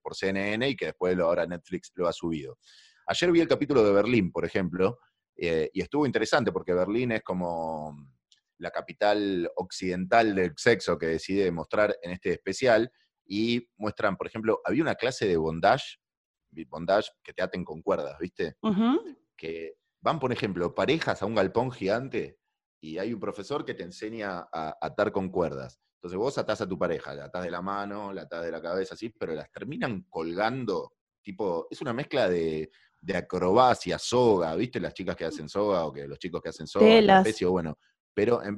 por 0.01 0.15
CNN 0.15 0.69
y 0.69 0.75
que 0.75 0.87
después 0.87 1.17
ahora 1.17 1.47
Netflix 1.47 1.91
lo 1.95 2.07
ha 2.07 2.13
subido. 2.13 2.59
Ayer 3.07 3.31
vi 3.31 3.39
el 3.39 3.47
capítulo 3.47 3.83
de 3.83 3.91
Berlín, 3.91 4.31
por 4.31 4.45
ejemplo, 4.45 4.99
eh, 5.35 5.69
y 5.73 5.81
estuvo 5.81 6.05
interesante 6.05 6.51
porque 6.51 6.73
Berlín 6.73 7.11
es 7.11 7.23
como 7.23 7.95
la 8.59 8.71
capital 8.71 9.49
occidental 9.55 10.35
del 10.35 10.53
sexo 10.55 10.97
que 10.97 11.07
decide 11.07 11.51
mostrar 11.51 11.97
en 12.01 12.11
este 12.11 12.31
especial, 12.33 12.91
y 13.27 13.69
muestran, 13.77 14.15
por 14.15 14.27
ejemplo, 14.27 14.61
había 14.63 14.81
una 14.81 14.95
clase 14.95 15.27
de 15.27 15.37
bondage, 15.37 15.97
bondage 16.69 17.09
que 17.23 17.33
te 17.33 17.43
aten 17.43 17.63
con 17.63 17.81
cuerdas, 17.81 18.17
¿viste? 18.19 18.55
Que 19.35 19.75
van, 20.01 20.19
por 20.19 20.31
ejemplo, 20.31 20.73
parejas 20.73 21.21
a 21.21 21.25
un 21.25 21.35
galpón 21.35 21.71
gigante 21.71 22.39
y 22.81 22.97
hay 22.97 23.13
un 23.13 23.19
profesor 23.19 23.65
que 23.65 23.73
te 23.73 23.83
enseña 23.83 24.47
a 24.51 24.77
atar 24.81 25.11
con 25.11 25.29
cuerdas. 25.29 25.79
Entonces 25.97 26.17
vos 26.17 26.37
atás 26.37 26.61
a 26.61 26.67
tu 26.67 26.77
pareja, 26.77 27.13
la 27.13 27.25
atás 27.25 27.43
de 27.43 27.51
la 27.51 27.61
mano, 27.61 28.13
la 28.13 28.23
atás 28.23 28.45
de 28.45 28.51
la 28.51 28.61
cabeza, 28.61 28.93
así, 28.95 29.09
pero 29.09 29.33
las 29.33 29.51
terminan 29.51 30.03
colgando, 30.09 30.93
tipo, 31.21 31.67
es 31.69 31.81
una 31.81 31.93
mezcla 31.93 32.29
de, 32.29 32.71
acrobacia, 33.13 33.97
soga, 33.97 34.55
¿viste? 34.55 34.79
Las 34.79 34.93
chicas 34.93 35.15
que 35.15 35.25
hacen 35.25 35.49
soga 35.49 35.85
o 35.85 35.93
que 35.93 36.07
los 36.07 36.19
chicos 36.19 36.41
que 36.41 36.49
hacen 36.49 36.67
soga, 36.67 36.85
bueno, 37.51 37.77
pero, 38.17 38.43
en, 38.43 38.57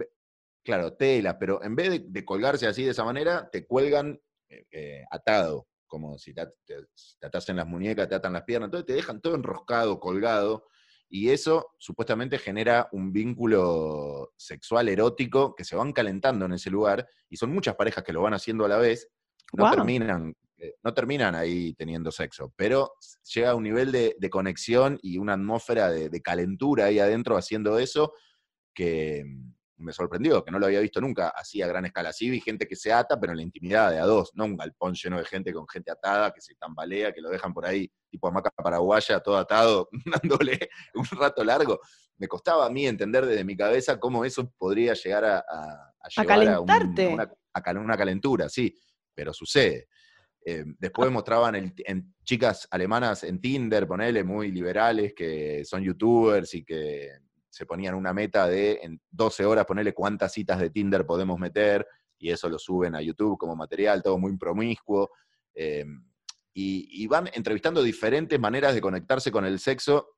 claro, 0.63 0.93
tela, 0.93 1.38
pero 1.38 1.62
en 1.62 1.76
vez 1.76 2.02
de, 2.06 2.24
colgarse 2.24 2.65
así 2.65 2.86
de 2.86 2.91
esa 2.91 3.04
manera, 3.04 3.50
te 3.52 3.67
cuelgan 3.67 4.17
eh, 4.48 4.65
eh, 4.72 5.04
atado, 5.12 5.67
como 5.86 6.17
si 6.17 6.34
te, 6.34 6.48
te, 6.65 7.54
las 7.54 7.67
muñecas, 7.67 8.08
te 8.08 8.15
atan 8.15 8.32
las 8.32 8.43
piernas, 8.43 8.67
entonces 8.67 8.86
te 8.86 8.93
dejan 8.93 9.19
todo 9.19 9.36
enroscado, 9.36 10.00
colgado, 10.00 10.65
y 11.10 11.32
eso 11.32 11.74
supuestamente 11.78 12.38
genera 12.38 12.88
un 12.93 13.12
vínculo 13.12 14.32
sexual 14.38 14.88
erótico 14.88 15.54
que 15.56 15.65
se 15.65 15.76
van 15.76 15.91
calentando 15.91 16.45
en 16.45 16.54
ese 16.54 16.69
lugar, 16.69 17.06
y 17.30 17.36
son 17.36 17.52
muchas 17.52 17.76
parejas 17.76 18.06
que 18.06 18.13
lo 18.13 18.22
van 18.22 18.36
haciendo 18.36 18.63
a 18.63 18.69
la 18.69 18.78
vez, 18.78 19.10
no 19.52 19.69
terminan 19.69 20.34
eh, 20.62 20.76
no 20.84 20.93
terminan 20.93 21.36
ahí 21.36 21.74
teniendo 21.74 22.12
sexo, 22.12 22.54
pero 22.56 22.93
llega 23.34 23.52
a 23.52 23.56
un 23.56 23.63
nivel 23.63 23.91
de, 23.91 24.30
conexión 24.30 25.00
y 25.02 25.17
una 25.17 25.34
atmósfera 25.34 25.89
de, 25.89 26.10
de, 26.10 26.22
calentura 26.22 26.86
ahí 26.86 27.00
adentro 27.00 27.38
haciendo 27.38 27.80
eso, 27.80 28.13
que 28.73 29.23
mm, 29.25 29.53
me 29.79 29.93
sorprendió, 29.93 30.43
que 30.43 30.51
no 30.51 30.60
lo 30.60 30.65
había 30.65 30.82
visto 30.82 30.99
nunca 31.01 31.29
así 31.29 31.62
a 31.62 31.67
gran 31.67 31.86
escala. 31.86 32.12
Sí 32.13 32.29
vi 32.29 32.41
gente 32.41 32.67
que 32.67 32.75
se 32.75 32.91
ata, 32.91 33.19
pero 33.19 33.32
en 33.32 33.38
la 33.38 33.43
intimidad 33.43 33.91
de 33.91 33.99
a 33.99 34.05
dos, 34.05 34.32
no 34.36 34.45
un 34.45 34.58
galpón 34.58 34.93
lleno 34.93 35.17
de 35.17 35.25
gente 35.25 35.53
con 35.53 35.67
gente 35.67 35.91
atada, 35.91 36.32
que 36.32 36.41
se 36.41 36.55
tambalea, 36.55 37.13
que 37.13 37.21
lo 37.21 37.29
dejan 37.29 37.53
por 37.53 37.65
ahí, 37.65 37.89
tipo 38.10 38.27
hamaca 38.27 38.51
paraguaya, 38.51 39.19
todo 39.19 39.38
atado, 39.38 39.89
dándole 40.21 40.69
un 40.93 41.05
rato 41.17 41.43
largo. 41.43 41.79
Me 42.17 42.27
costaba 42.27 42.65
a 42.65 42.69
mí 42.69 42.86
entender 42.86 43.25
desde 43.25 43.43
mi 43.43 43.55
cabeza 43.55 43.99
cómo 43.99 44.25
eso 44.25 44.51
podría 44.58 44.93
llegar 44.93 45.25
a, 45.25 45.38
a, 45.39 45.93
a, 46.17 46.25
calentarte. 46.25 47.05
a, 47.53 47.71
una, 47.71 47.97
calentura, 47.97 48.49
sí, 48.49 48.75
pero 49.15 49.34
sucede. 49.34 49.88
Eh, 50.45 50.63
después 50.77 51.12
mostraban 51.12 51.55
en 51.55 52.15
chicas 52.23 52.67
alemanas 52.71 53.23
en 53.23 53.39
Tinder, 53.39 53.88
ponele, 53.88 54.23
muy 54.23 54.51
liberales, 54.51 55.13
que 55.13 55.63
son 55.63 55.84
youtubers 55.84 56.53
y 56.53 56.63
que 56.63 57.12
se 57.50 57.66
ponían 57.66 57.96
una 57.96 58.14
meta 58.14 58.48
de 58.48 58.80
en 58.84 59.02
12 59.12 59.46
horas 59.46 59.66
ponerle 59.66 59.94
cuántas 59.94 60.34
citas 60.34 60.60
de 60.60 60.70
Tinder 60.70 61.06
podemos 61.06 61.40
meter, 61.40 61.86
y 62.20 62.32
eso 62.32 62.50
lo 62.50 62.60
suben 62.60 62.96
a 62.96 63.02
YouTube 63.02 63.38
como 63.38 63.56
material, 63.56 64.04
todo 64.04 64.18
muy 64.18 64.38
promiscuo. 64.38 65.10
Eh, 65.56 65.86
y, 66.54 67.08
van 67.08 67.30
entrevistando 67.34 67.82
diferentes 67.82 68.38
maneras 68.38 68.76
de 68.76 68.82
conectarse 68.82 69.32
con 69.32 69.46
el 69.46 69.60
sexo 69.60 70.18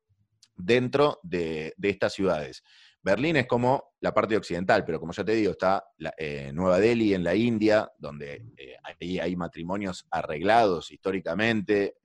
dentro 0.56 1.20
de, 1.22 1.76
estas 1.80 2.14
ciudades. 2.14 2.64
Berlín 3.04 3.36
es 3.36 3.46
como 3.46 3.94
la 4.00 4.12
parte 4.12 4.36
occidental, 4.36 4.84
pero 4.84 5.00
como 5.00 5.14
ya 5.14 5.24
te 5.24 5.34
digo, 5.34 5.52
está 5.52 5.84
eh, 6.18 6.52
Nueva 6.52 6.80
Delhi 6.80 7.14
en 7.14 7.24
la 7.24 7.36
India, 7.36 7.92
donde 8.00 8.44
eh, 8.58 8.76
hay 9.22 9.36
matrimonios 9.36 10.08
arreglados 10.10 10.92
históricamente, 10.92 11.98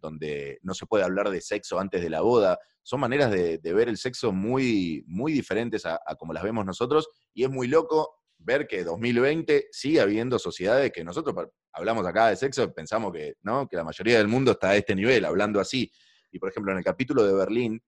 donde 0.00 0.58
no 0.62 0.74
se 0.74 0.86
puede 0.86 1.04
hablar 1.04 1.30
de 1.30 1.40
sexo 1.40 1.78
antes 1.78 2.02
de 2.02 2.10
la 2.10 2.22
boda 2.22 2.58
son 2.82 3.00
maneras 3.00 3.30
de, 3.30 3.58
ver 3.62 3.88
el 3.88 3.96
sexo 3.96 4.32
muy, 4.32 5.04
muy 5.06 5.32
diferentes 5.32 5.86
a, 5.86 5.98
como 6.18 6.32
las 6.32 6.42
vemos 6.42 6.64
nosotros, 6.64 7.08
y 7.32 7.44
es 7.44 7.50
muy 7.50 7.68
loco 7.68 8.16
ver 8.38 8.66
que 8.66 8.82
2020 8.82 9.68
sigue 9.70 10.00
habiendo 10.00 10.38
sociedades 10.38 10.90
que 10.90 11.04
nosotros 11.04 11.48
hablamos 11.72 12.06
acá 12.06 12.28
de 12.28 12.36
sexo, 12.36 12.72
pensamos 12.72 13.12
que, 13.12 13.36
¿no? 13.42 13.68
que 13.68 13.76
la 13.76 13.84
mayoría 13.84 14.18
del 14.18 14.28
mundo 14.28 14.52
está 14.52 14.70
a 14.70 14.76
este 14.76 14.94
nivel, 14.94 15.24
hablando 15.24 15.60
así. 15.60 15.90
Y 16.32 16.38
por 16.38 16.50
ejemplo, 16.50 16.72
en 16.72 16.78
el 16.78 16.84
capítulo 16.84 17.24
de 17.24 17.34
Berlín, 17.34 17.82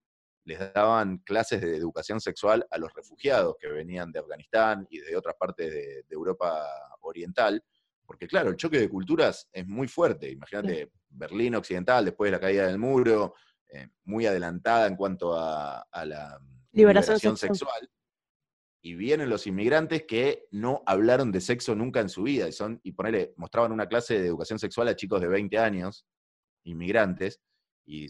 les 0.44 0.58
daban 0.74 1.18
clases 1.18 1.60
de 1.60 1.76
educación 1.76 2.20
sexual 2.20 2.66
a 2.70 2.78
los 2.78 2.92
refugiados 2.92 3.56
que 3.58 3.68
venían 3.68 4.12
de 4.12 4.20
Afganistán 4.20 4.86
y 4.90 5.00
de 5.00 5.16
otras 5.16 5.34
partes 5.38 5.72
de, 5.72 6.04
Europa 6.10 6.66
Oriental, 7.00 7.62
porque 8.06 8.26
claro, 8.26 8.50
el 8.50 8.56
choque 8.56 8.78
de 8.78 8.88
culturas 8.88 9.48
es 9.52 9.66
muy 9.66 9.88
fuerte. 9.88 10.30
Imagínate, 10.30 10.90
Berlín 11.08 11.54
Occidental, 11.54 12.04
después 12.04 12.28
de 12.28 12.36
la 12.36 12.40
caída 12.40 12.66
del 12.66 12.78
muro, 12.78 13.34
eh, 13.74 13.88
muy 14.04 14.24
adelantada 14.26 14.86
en 14.86 14.94
cuanto 14.94 15.34
a, 15.36 15.84
la 16.04 16.40
liberación, 16.72 17.36
sexual. 17.36 17.90
Y 18.80 18.94
vienen 18.94 19.30
los 19.30 19.46
inmigrantes 19.48 20.04
que 20.04 20.46
no 20.52 20.82
hablaron 20.86 21.32
de 21.32 21.40
sexo 21.40 21.74
nunca 21.74 22.00
en 22.00 22.08
su 22.08 22.22
vida. 22.22 22.46
Y, 22.46 22.52
son, 22.52 22.78
y 22.84 22.92
ponele, 22.92 23.34
mostraban 23.36 23.72
una 23.72 23.88
clase 23.88 24.20
de 24.20 24.26
educación 24.28 24.60
sexual 24.60 24.88
a 24.88 24.94
chicos 24.94 25.20
de 25.20 25.26
20 25.26 25.58
años, 25.58 26.06
inmigrantes, 26.64 27.40
y 27.84 28.06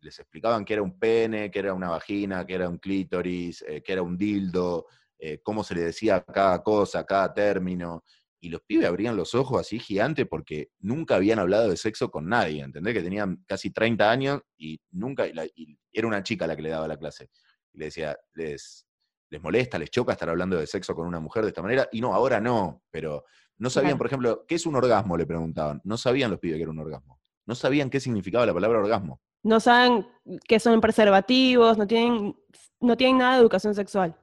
les 0.00 0.18
explicaban 0.18 0.64
que 0.64 0.74
era 0.74 0.82
un 0.82 0.98
pene, 0.98 1.50
que 1.50 1.58
era 1.58 1.72
una 1.72 1.88
vagina, 1.88 2.46
que 2.46 2.54
era 2.54 2.68
un 2.68 2.78
clítoris, 2.78 3.62
eh, 3.66 3.82
que 3.82 3.92
era 3.92 4.02
un 4.02 4.18
dildo, 4.18 4.86
eh, 5.18 5.40
cómo 5.42 5.64
se 5.64 5.74
le 5.74 5.82
decía 5.82 6.22
cada 6.22 6.62
cosa, 6.62 7.04
cada 7.04 7.32
término 7.32 8.04
y 8.40 8.48
los 8.48 8.62
pibes 8.62 8.86
abrían 8.86 9.16
los 9.16 9.34
ojos 9.34 9.60
así 9.60 9.78
gigante 9.78 10.24
porque 10.24 10.70
nunca 10.80 11.16
habían 11.16 11.38
hablado 11.38 11.68
de 11.68 11.76
sexo 11.76 12.10
con 12.10 12.28
nadie, 12.28 12.62
¿entendés? 12.62 12.94
Que 12.94 13.02
tenían 13.02 13.44
casi 13.46 13.70
30 13.70 14.10
años 14.10 14.40
y 14.56 14.80
nunca, 14.90 15.26
y, 15.26 15.78
era 15.92 16.06
una 16.06 16.22
chica 16.22 16.46
la 16.46 16.56
que 16.56 16.62
le 16.62 16.70
daba 16.70 16.88
la 16.88 16.96
clase. 16.96 17.28
Y 17.72 17.78
le 17.78 17.84
decía, 17.86 18.16
les, 18.34 18.86
les 19.28 19.42
molesta, 19.42 19.78
les 19.78 19.90
choca 19.90 20.12
estar 20.12 20.30
hablando 20.30 20.56
de 20.56 20.66
sexo 20.66 20.94
con 20.94 21.06
una 21.06 21.20
mujer 21.20 21.42
de 21.42 21.48
esta 21.50 21.62
manera, 21.62 21.88
y 21.92 22.00
no, 22.00 22.14
ahora 22.14 22.40
no, 22.40 22.82
pero 22.90 23.24
no 23.58 23.68
sabían, 23.68 23.98
por 23.98 24.06
ejemplo, 24.06 24.46
¿qué 24.48 24.54
es 24.54 24.64
un 24.64 24.74
orgasmo? 24.74 25.18
Le 25.18 25.26
preguntaban. 25.26 25.82
No 25.84 25.98
sabían 25.98 26.30
los 26.30 26.40
pibes 26.40 26.56
que 26.56 26.62
era 26.62 26.70
un 26.70 26.78
orgasmo. 26.78 27.20
No 27.44 27.54
sabían 27.54 27.90
qué 27.90 28.00
significaba 28.00 28.46
la 28.46 28.54
palabra 28.54 28.78
orgasmo. 28.78 29.20
no 29.42 29.60
saben 29.60 30.06
qué 30.48 30.58
son 30.58 30.80
preservativos, 30.80 31.76
no 31.76 31.86
tienen, 31.86 32.34
no 32.80 32.96
tienen 32.96 33.18
nada 33.18 33.34
de 33.34 33.40
educación 33.40 33.74
sexual. 33.74 34.16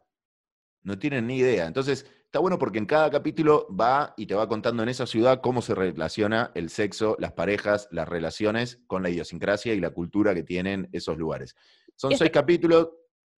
No 0.81 0.97
tienen 0.97 1.27
ni 1.27 1.37
idea. 1.37 1.67
Entonces, 1.67 2.07
está 2.27 2.39
bueno 2.39 2.59
porque 2.59 2.77
en 2.77 2.85
cada 2.85 3.09
capítulo 3.09 3.67
va 3.73 4.13
y 4.17 4.25
te 4.25 4.35
va 4.35 4.49
contando 4.49 4.83
en 4.83 4.89
esa 4.89 5.07
ciudad 5.07 5.39
cómo 5.41 5.61
se 5.61 5.73
relaciona 5.73 6.51
el 6.55 6.69
sexo, 6.69 7.15
las 7.19 7.31
parejas, 7.31 7.87
las 7.89 8.07
relaciones 8.07 8.81
con 8.85 9.01
la 9.01 9.09
idiosincrasia 9.09 9.73
y 9.73 9.79
la 9.79 9.91
cultura 9.91 10.35
que 10.35 10.43
tienen 10.43 10.89
esos 10.91 11.17
lugares. 11.17 11.55
Son 11.95 12.15
seis 12.17 12.29
capítulos, 12.29 12.89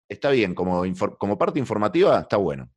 está 0.08 0.30
bien, 0.30 0.54
como, 0.54 0.82
como 1.18 1.36
parte 1.36 1.58
informativa, 1.58 2.20
está 2.20 2.38
bueno. 2.38 2.70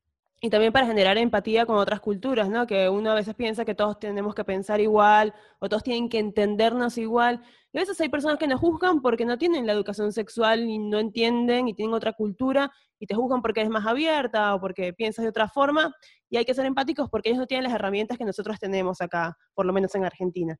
Y 0.43 0.49
también 0.49 0.73
para 0.73 0.87
generar 0.87 1.19
empatía 1.19 1.67
con 1.67 1.77
otras 1.77 1.99
culturas, 1.99 2.49
¿no? 2.49 2.65
Que 2.65 2.89
uno 2.89 3.11
a 3.11 3.13
veces 3.13 3.35
piensa 3.35 3.63
que 3.63 3.75
todos 3.75 3.99
tenemos 3.99 4.33
que 4.33 4.43
pensar 4.43 4.81
igual 4.81 5.35
o 5.59 5.69
todos 5.69 5.83
tienen 5.83 6.09
que 6.09 6.17
entendernos 6.17 6.97
igual. 6.97 7.43
Y 7.71 7.77
a 7.77 7.81
veces 7.81 8.01
hay 8.01 8.09
personas 8.09 8.39
que 8.39 8.47
nos 8.47 8.59
juzgan 8.59 9.03
porque 9.03 9.23
no 9.23 9.37
tienen 9.37 9.67
la 9.67 9.73
educación 9.73 10.11
sexual 10.11 10.67
y 10.67 10.79
no 10.79 10.97
entienden 10.97 11.67
y 11.67 11.75
tienen 11.75 11.93
otra 11.93 12.13
cultura 12.13 12.71
y 12.97 13.05
te 13.05 13.13
juzgan 13.13 13.43
porque 13.43 13.59
eres 13.59 13.71
más 13.71 13.85
abierta 13.85 14.55
o 14.55 14.59
porque 14.59 14.93
piensas 14.93 15.21
de 15.21 15.29
otra 15.29 15.47
forma. 15.47 15.95
Y 16.27 16.37
hay 16.37 16.45
que 16.45 16.55
ser 16.55 16.65
empáticos 16.65 17.07
porque 17.11 17.29
ellos 17.29 17.39
no 17.39 17.45
tienen 17.45 17.65
las 17.65 17.73
herramientas 17.73 18.17
que 18.17 18.25
nosotros 18.25 18.57
tenemos 18.59 18.99
acá, 18.99 19.37
por 19.53 19.67
lo 19.67 19.73
menos 19.73 19.93
en 19.93 20.05
Argentina. 20.05 20.57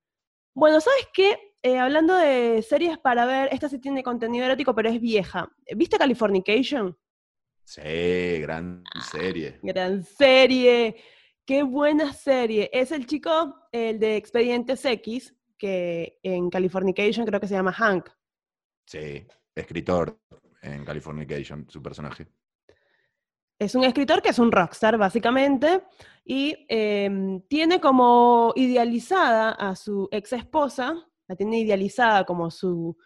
Bueno, 0.54 0.80
¿sabes 0.80 1.08
qué? 1.12 1.40
Eh, 1.64 1.80
hablando 1.80 2.16
de 2.16 2.62
series 2.62 3.00
para 3.00 3.26
ver, 3.26 3.50
esta 3.52 3.68
sí 3.68 3.80
tiene 3.80 4.04
contenido 4.04 4.46
erótico, 4.46 4.76
pero 4.76 4.90
es 4.90 5.02
vieja. 5.02 5.52
¿Viste 5.76 5.98
Californication? 5.98 6.96
Sí, 7.64 8.40
gran 8.42 8.84
serie. 9.12 9.60
Gran 9.62 10.04
serie. 10.04 10.96
Qué 11.46 11.64
buena 11.64 12.14
serie. 12.14 12.70
Es 12.74 12.92
el 12.92 13.06
chico, 13.06 13.68
el 13.72 14.00
de 14.00 14.16
Expedientes 14.16 14.84
X, 14.86 15.36
que 15.58 16.20
en 16.24 16.50
Californication 16.50 17.26
creo 17.26 17.40
que 17.40 17.48
se 17.48 17.56
llama 17.56 17.74
Hank. 17.74 18.10
Sí, 18.86 19.26
escritor 19.56 20.20
en 20.62 20.86
Californication, 20.86 21.68
su 21.70 21.82
personaje. 21.82 22.28
Es 23.60 23.76
un 23.76 23.84
escritor 23.84 24.22
que 24.22 24.30
es 24.30 24.40
un 24.40 24.52
rockstar, 24.52 24.98
básicamente, 24.98 25.84
y 26.26 26.66
em, 26.68 27.42
tiene 27.48 27.80
como 27.80 28.54
idealizada 28.56 29.52
a 29.52 29.76
su 29.76 30.10
ex 30.12 30.34
esposa, 30.34 30.96
la 31.28 31.36
tiene 31.36 31.60
idealizada 31.60 32.26
como 32.26 32.50
su, 32.50 32.98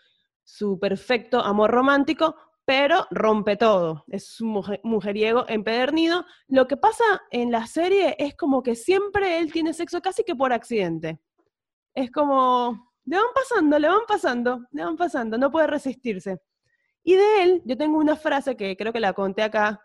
su 0.43 0.79
perfecto 0.79 1.41
amor 1.41 1.71
romántico, 1.71 2.37
pero 2.65 3.07
rompe 3.11 3.55
todo. 3.55 4.03
Es 4.07 4.41
un 4.41 4.61
mujeriego 4.83 5.45
empedernido. 5.47 6.25
Lo 6.47 6.67
que 6.67 6.77
pasa 6.77 7.03
en 7.29 7.51
la 7.51 7.67
serie 7.67 8.15
es 8.17 8.35
como 8.35 8.63
que 8.63 8.75
siempre 8.75 9.39
él 9.39 9.51
tiene 9.53 9.73
sexo 9.73 10.01
casi 10.01 10.23
que 10.23 10.35
por 10.35 10.51
accidente. 10.51 11.19
Es 11.93 12.11
como, 12.11 12.91
le 13.05 13.17
van 13.17 13.33
pasando, 13.33 13.79
le 13.79 13.87
van 13.87 14.05
pasando, 14.07 14.65
le 14.71 14.83
van 14.83 14.97
pasando, 14.97 15.37
no 15.37 15.51
puede 15.51 15.67
resistirse. 15.67 16.41
Y 17.03 17.13
de 17.13 17.43
él, 17.43 17.61
yo 17.65 17.77
tengo 17.77 17.99
una 17.99 18.15
frase 18.15 18.57
que 18.57 18.75
creo 18.75 18.91
que 18.91 18.99
la 18.99 19.13
conté 19.13 19.43
acá, 19.43 19.79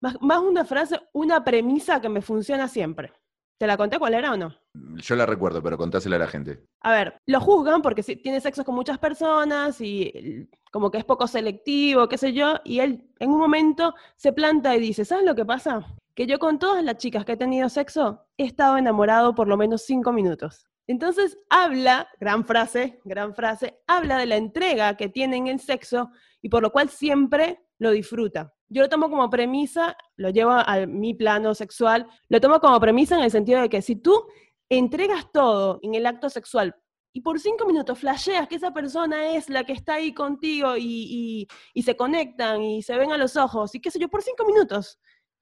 más, 0.00 0.16
más 0.20 0.38
una 0.38 0.64
frase, 0.64 1.00
una 1.12 1.44
premisa 1.44 2.00
que 2.00 2.08
me 2.08 2.22
funciona 2.22 2.68
siempre. 2.68 3.12
¿Te 3.58 3.66
la 3.66 3.76
conté 3.76 3.98
cuál 3.98 4.14
era 4.14 4.32
o 4.32 4.36
no? 4.36 4.54
Yo 4.72 5.16
la 5.16 5.26
recuerdo, 5.26 5.62
pero 5.62 5.76
contásela 5.76 6.16
a 6.16 6.20
la 6.20 6.26
gente. 6.28 6.64
A 6.80 6.92
ver, 6.92 7.18
lo 7.26 7.40
juzgan 7.40 7.82
porque 7.82 8.02
tiene 8.02 8.40
sexo 8.40 8.64
con 8.64 8.74
muchas 8.74 8.98
personas 8.98 9.80
y 9.80 10.48
como 10.70 10.90
que 10.90 10.98
es 10.98 11.04
poco 11.04 11.26
selectivo, 11.26 12.08
qué 12.08 12.16
sé 12.16 12.32
yo, 12.32 12.54
y 12.64 12.78
él 12.78 13.10
en 13.18 13.30
un 13.30 13.38
momento 13.38 13.94
se 14.16 14.32
planta 14.32 14.76
y 14.76 14.80
dice, 14.80 15.04
¿sabes 15.04 15.24
lo 15.24 15.34
que 15.34 15.44
pasa? 15.44 15.84
Que 16.14 16.26
yo 16.26 16.38
con 16.38 16.58
todas 16.58 16.84
las 16.84 16.98
chicas 16.98 17.24
que 17.24 17.32
he 17.32 17.36
tenido 17.36 17.68
sexo 17.68 18.26
he 18.36 18.44
estado 18.44 18.76
enamorado 18.76 19.34
por 19.34 19.48
lo 19.48 19.56
menos 19.56 19.82
cinco 19.82 20.12
minutos. 20.12 20.66
Entonces 20.86 21.38
habla, 21.48 22.08
gran 22.18 22.44
frase, 22.44 23.00
gran 23.04 23.34
frase, 23.34 23.80
habla 23.86 24.18
de 24.18 24.26
la 24.26 24.36
entrega 24.36 24.96
que 24.96 25.08
tiene 25.08 25.36
en 25.36 25.46
el 25.46 25.60
sexo 25.60 26.10
y 26.42 26.48
por 26.48 26.62
lo 26.62 26.72
cual 26.72 26.88
siempre 26.88 27.60
lo 27.78 27.90
disfruta. 27.90 28.52
Yo 28.68 28.82
lo 28.82 28.88
tomo 28.88 29.10
como 29.10 29.30
premisa, 29.30 29.96
lo 30.16 30.30
llevo 30.30 30.52
a 30.52 30.86
mi 30.86 31.14
plano 31.14 31.54
sexual, 31.54 32.06
lo 32.28 32.40
tomo 32.40 32.60
como 32.60 32.78
premisa 32.78 33.16
en 33.16 33.24
el 33.24 33.30
sentido 33.30 33.60
de 33.62 33.68
que 33.68 33.82
si 33.82 33.96
tú 33.96 34.26
entregas 34.70 35.30
todo 35.32 35.80
en 35.82 35.94
el 35.94 36.06
acto 36.06 36.30
sexual 36.30 36.74
y 37.12 37.22
por 37.22 37.40
cinco 37.40 37.66
minutos 37.66 37.98
flasheas 37.98 38.48
que 38.48 38.54
esa 38.54 38.72
persona 38.72 39.34
es 39.34 39.50
la 39.50 39.64
que 39.64 39.72
está 39.72 39.94
ahí 39.94 40.14
contigo 40.14 40.76
y, 40.78 41.48
se 41.82 41.96
conectan 41.96 42.62
y 42.62 42.82
se 42.82 42.96
ven 42.96 43.12
a 43.12 43.18
los 43.18 43.36
ojos 43.36 43.74
y 43.74 43.80
qué 43.80 43.90
sé 43.90 43.98
yo, 43.98 44.08
por 44.08 44.22
cinco 44.22 44.46
minutos 44.46 44.98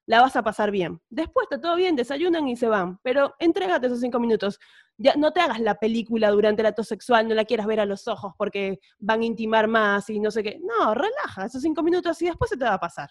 la 0.07 0.23
vas 0.23 0.37
a 0.37 0.43
pasar 0.43 0.71
bien. 0.71 1.03
Después 1.11 1.45
está 1.45 1.61
todo 1.61 1.77
bien, 1.77 1.95
desayunan 1.95 2.49
y 2.49 2.57
se 2.57 2.67
van, 2.67 2.99
pero 3.03 3.35
entrégate 3.38 3.88
esos 3.88 4.01
cinco 4.01 4.19
minutos. 4.19 4.59
Ya, 4.97 5.14
no 5.17 5.33
te 5.33 5.41
hagas 5.41 5.61
la 5.61 5.75
película 5.75 6.31
durante 6.31 6.62
el 6.62 6.67
acto 6.67 6.83
sexual, 6.83 7.29
no 7.29 7.35
la 7.35 7.45
quieras 7.45 7.67
ver 7.67 7.81
a 7.81 7.85
los 7.85 8.09
ojos 8.09 8.33
porque 8.38 8.81
van 8.99 9.21
a 9.21 9.27
intimar 9.27 9.69
más 9.69 10.09
y 10.09 10.19
no 10.19 10.31
sé 10.31 10.43
qué. 10.43 10.59
No, 10.62 10.95
relaja 10.95 11.45
esos 11.45 11.61
cinco 11.61 11.83
minutos 11.83 12.23
y 12.23 12.25
después 12.25 12.49
se 12.49 12.57
te 12.57 12.64
va 12.64 12.73
a 12.73 12.81
pasar. 12.81 13.11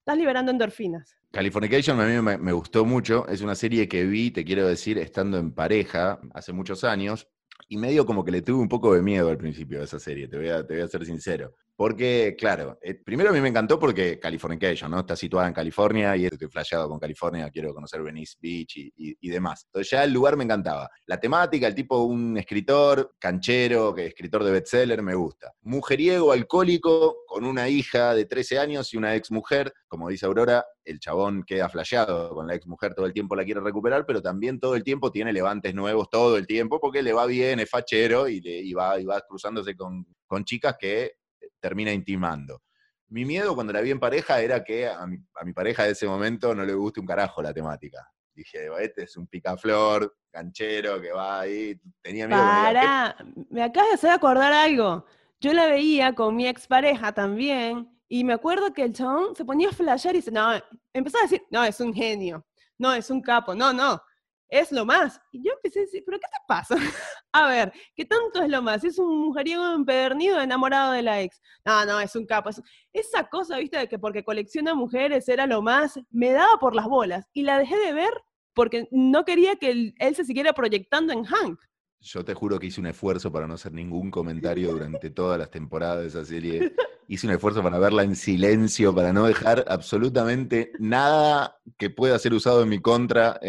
Estás 0.00 0.16
liberando 0.16 0.50
endorfinas. 0.50 1.14
Californication 1.30 2.00
a 2.00 2.06
mí 2.06 2.20
me, 2.22 2.38
me, 2.38 2.52
gustó 2.52 2.86
mucho. 2.86 3.28
Es 3.28 3.42
una 3.42 3.54
serie 3.54 3.86
que 3.86 4.04
vi, 4.04 4.30
te 4.30 4.44
quiero 4.44 4.66
decir, 4.66 4.96
estando 4.96 5.36
en 5.38 5.52
pareja 5.52 6.18
hace 6.32 6.52
muchos 6.52 6.84
años. 6.84 7.28
Y 7.68 7.76
medio 7.76 8.06
como 8.06 8.24
que 8.24 8.32
le 8.32 8.42
tuve 8.42 8.60
un 8.60 8.68
poco 8.68 8.94
de 8.94 9.02
miedo 9.02 9.28
al 9.28 9.36
principio 9.36 9.78
de 9.78 9.84
esa 9.84 10.00
serie, 10.00 10.26
te 10.26 10.38
voy 10.38 10.48
a, 10.48 10.66
te 10.66 10.74
voy 10.74 10.82
a 10.82 10.88
ser 10.88 11.04
sincero. 11.04 11.54
Porque, 11.80 12.36
claro, 12.38 12.78
eh, 12.82 12.92
primero 12.92 13.30
a 13.30 13.32
mí 13.32 13.40
me 13.40 13.48
encantó 13.48 13.78
porque 13.78 14.20
Californication, 14.20 14.90
¿no? 14.90 15.00
Está 15.00 15.16
situada 15.16 15.48
en 15.48 15.54
California 15.54 16.14
y 16.14 16.26
estoy 16.26 16.46
flasheado 16.48 16.90
con 16.90 16.98
California, 16.98 17.48
quiero 17.48 17.72
conocer 17.72 18.02
Venice 18.02 18.36
Beach 18.38 18.76
y, 18.76 18.92
y, 18.98 19.30
demás. 19.30 19.64
Entonces 19.64 19.90
ya 19.90 20.04
el 20.04 20.12
lugar 20.12 20.36
me 20.36 20.44
encantaba. 20.44 20.90
La 21.06 21.18
temática, 21.18 21.66
el 21.66 21.74
tipo, 21.74 22.02
un 22.02 22.36
escritor 22.36 23.14
canchero, 23.18 23.94
que 23.94 24.04
escritor 24.04 24.44
de 24.44 24.50
bestseller, 24.50 25.00
me 25.00 25.14
gusta. 25.14 25.54
Mujeriego, 25.62 26.32
alcohólico, 26.32 27.24
con 27.26 27.46
una 27.46 27.70
hija 27.70 28.14
de 28.14 28.26
13 28.26 28.58
años 28.58 28.92
y 28.92 28.98
una 28.98 29.14
ex 29.14 29.30
mujer, 29.30 29.72
como 29.88 30.10
dice 30.10 30.26
Aurora, 30.26 30.66
el 30.84 31.00
chabón 31.00 31.44
queda 31.44 31.70
flasheado 31.70 32.34
con 32.34 32.46
la 32.46 32.56
ex 32.56 32.66
mujer, 32.66 32.92
todo 32.94 33.06
el 33.06 33.14
tiempo 33.14 33.34
la 33.34 33.44
quiere 33.46 33.60
recuperar, 33.60 34.04
pero 34.04 34.20
también 34.20 34.60
todo 34.60 34.74
el 34.74 34.84
tiempo 34.84 35.10
tiene 35.10 35.32
levantes 35.32 35.74
nuevos, 35.74 36.10
todo 36.10 36.36
el 36.36 36.46
tiempo, 36.46 36.78
porque 36.78 37.02
le 37.02 37.14
va 37.14 37.24
bien, 37.24 37.58
es 37.58 37.70
fachero 37.70 38.28
y, 38.28 38.42
le, 38.42 38.58
y 38.58 38.74
va, 38.74 39.00
y 39.00 39.06
va 39.06 39.22
cruzándose 39.22 39.74
con, 39.74 40.06
con 40.26 40.44
chicas 40.44 40.76
que 40.78 41.19
termina 41.60 41.92
intimando. 41.92 42.62
Mi 43.08 43.24
miedo 43.24 43.54
cuando 43.54 43.72
la 43.72 43.80
vi 43.80 43.90
en 43.90 44.00
pareja 44.00 44.40
era 44.40 44.62
que 44.62 44.86
a 44.86 45.06
mi, 45.06 45.52
pareja 45.52 45.84
de 45.84 45.92
ese 45.92 46.06
momento 46.06 46.54
no 46.54 46.64
le 46.64 46.74
guste 46.74 47.00
un 47.00 47.06
carajo 47.06 47.42
la 47.42 47.52
temática. 47.52 48.08
Dije, 48.32 48.68
este 48.80 49.02
es 49.02 49.16
un 49.16 49.26
picaflor, 49.26 50.16
canchero, 50.30 51.00
que 51.00 51.12
va 51.12 51.40
ahí. 51.40 51.78
Tenía 52.00 52.28
miedo. 52.28 52.40
Para, 52.40 53.16
me 53.50 53.62
acabas 53.62 53.90
de 53.90 53.94
hacer 53.94 54.10
acordar 54.10 54.52
algo. 54.52 55.04
Yo 55.40 55.52
la 55.52 55.66
veía 55.66 56.14
con 56.14 56.36
mi 56.36 56.46
expareja 56.46 57.12
también, 57.12 57.88
y 58.12 58.24
me 58.24 58.32
acuerdo 58.32 58.72
que 58.72 58.82
el 58.82 58.92
chabón 58.92 59.34
se 59.36 59.44
ponía 59.44 59.68
a 59.68 59.72
flashear 59.72 60.14
y 60.14 60.18
dice, 60.18 60.30
no, 60.30 60.50
empezaba 60.92 61.22
a 61.22 61.28
decir, 61.28 61.42
no, 61.50 61.64
es 61.64 61.80
un 61.80 61.94
genio, 61.94 62.44
no, 62.76 62.92
es 62.92 63.08
un 63.08 63.22
capo, 63.22 63.54
no, 63.54 63.72
no, 63.72 64.02
es 64.50 64.72
lo 64.72 64.84
más. 64.84 65.20
Y 65.32 65.42
yo 65.44 65.52
empecé 65.52 65.80
a 65.80 65.82
decir, 65.82 66.02
¿pero 66.04 66.18
qué 66.18 66.26
te 66.26 66.42
pasa? 66.46 66.74
a 67.32 67.48
ver, 67.48 67.72
¿qué 67.94 68.04
tanto 68.04 68.42
es 68.42 68.48
lo 68.48 68.60
más? 68.62 68.84
Es 68.84 68.98
un 68.98 69.26
mujeriego 69.26 69.72
empedernido 69.72 70.40
enamorado 70.40 70.92
de 70.92 71.02
la 71.02 71.20
ex. 71.22 71.40
No, 71.64 71.84
no, 71.84 72.00
es 72.00 72.14
un 72.16 72.26
capo. 72.26 72.50
Esa 72.92 73.28
cosa, 73.28 73.58
viste, 73.58 73.78
de 73.78 73.88
que 73.88 73.98
porque 73.98 74.24
colecciona 74.24 74.74
mujeres 74.74 75.28
era 75.28 75.46
lo 75.46 75.62
más, 75.62 75.98
me 76.10 76.32
daba 76.32 76.58
por 76.58 76.74
las 76.74 76.86
bolas. 76.86 77.26
Y 77.32 77.42
la 77.42 77.58
dejé 77.58 77.78
de 77.78 77.92
ver 77.92 78.12
porque 78.52 78.88
no 78.90 79.24
quería 79.24 79.56
que 79.56 79.70
él, 79.70 79.94
él 79.98 80.14
se 80.14 80.24
siguiera 80.24 80.52
proyectando 80.52 81.12
en 81.12 81.24
Hank. 81.24 81.60
Yo 82.00 82.24
te 82.24 82.34
juro 82.34 82.58
que 82.58 82.66
hice 82.66 82.80
un 82.80 82.86
esfuerzo 82.86 83.30
para 83.30 83.46
no 83.46 83.54
hacer 83.54 83.72
ningún 83.72 84.10
comentario 84.10 84.72
durante 84.72 85.10
todas 85.10 85.38
las 85.38 85.50
temporadas 85.50 86.00
de 86.00 86.08
esa 86.08 86.24
serie. 86.24 86.74
Hice 87.12 87.26
un 87.26 87.32
esfuerzo 87.32 87.60
para 87.60 87.80
verla 87.80 88.04
en 88.04 88.14
silencio, 88.14 88.94
para 88.94 89.12
no 89.12 89.26
dejar 89.26 89.64
absolutamente 89.66 90.70
nada 90.78 91.56
que 91.76 91.90
pueda 91.90 92.16
ser 92.20 92.32
usado 92.32 92.62
en 92.62 92.68
mi 92.68 92.78
contra 92.78 93.40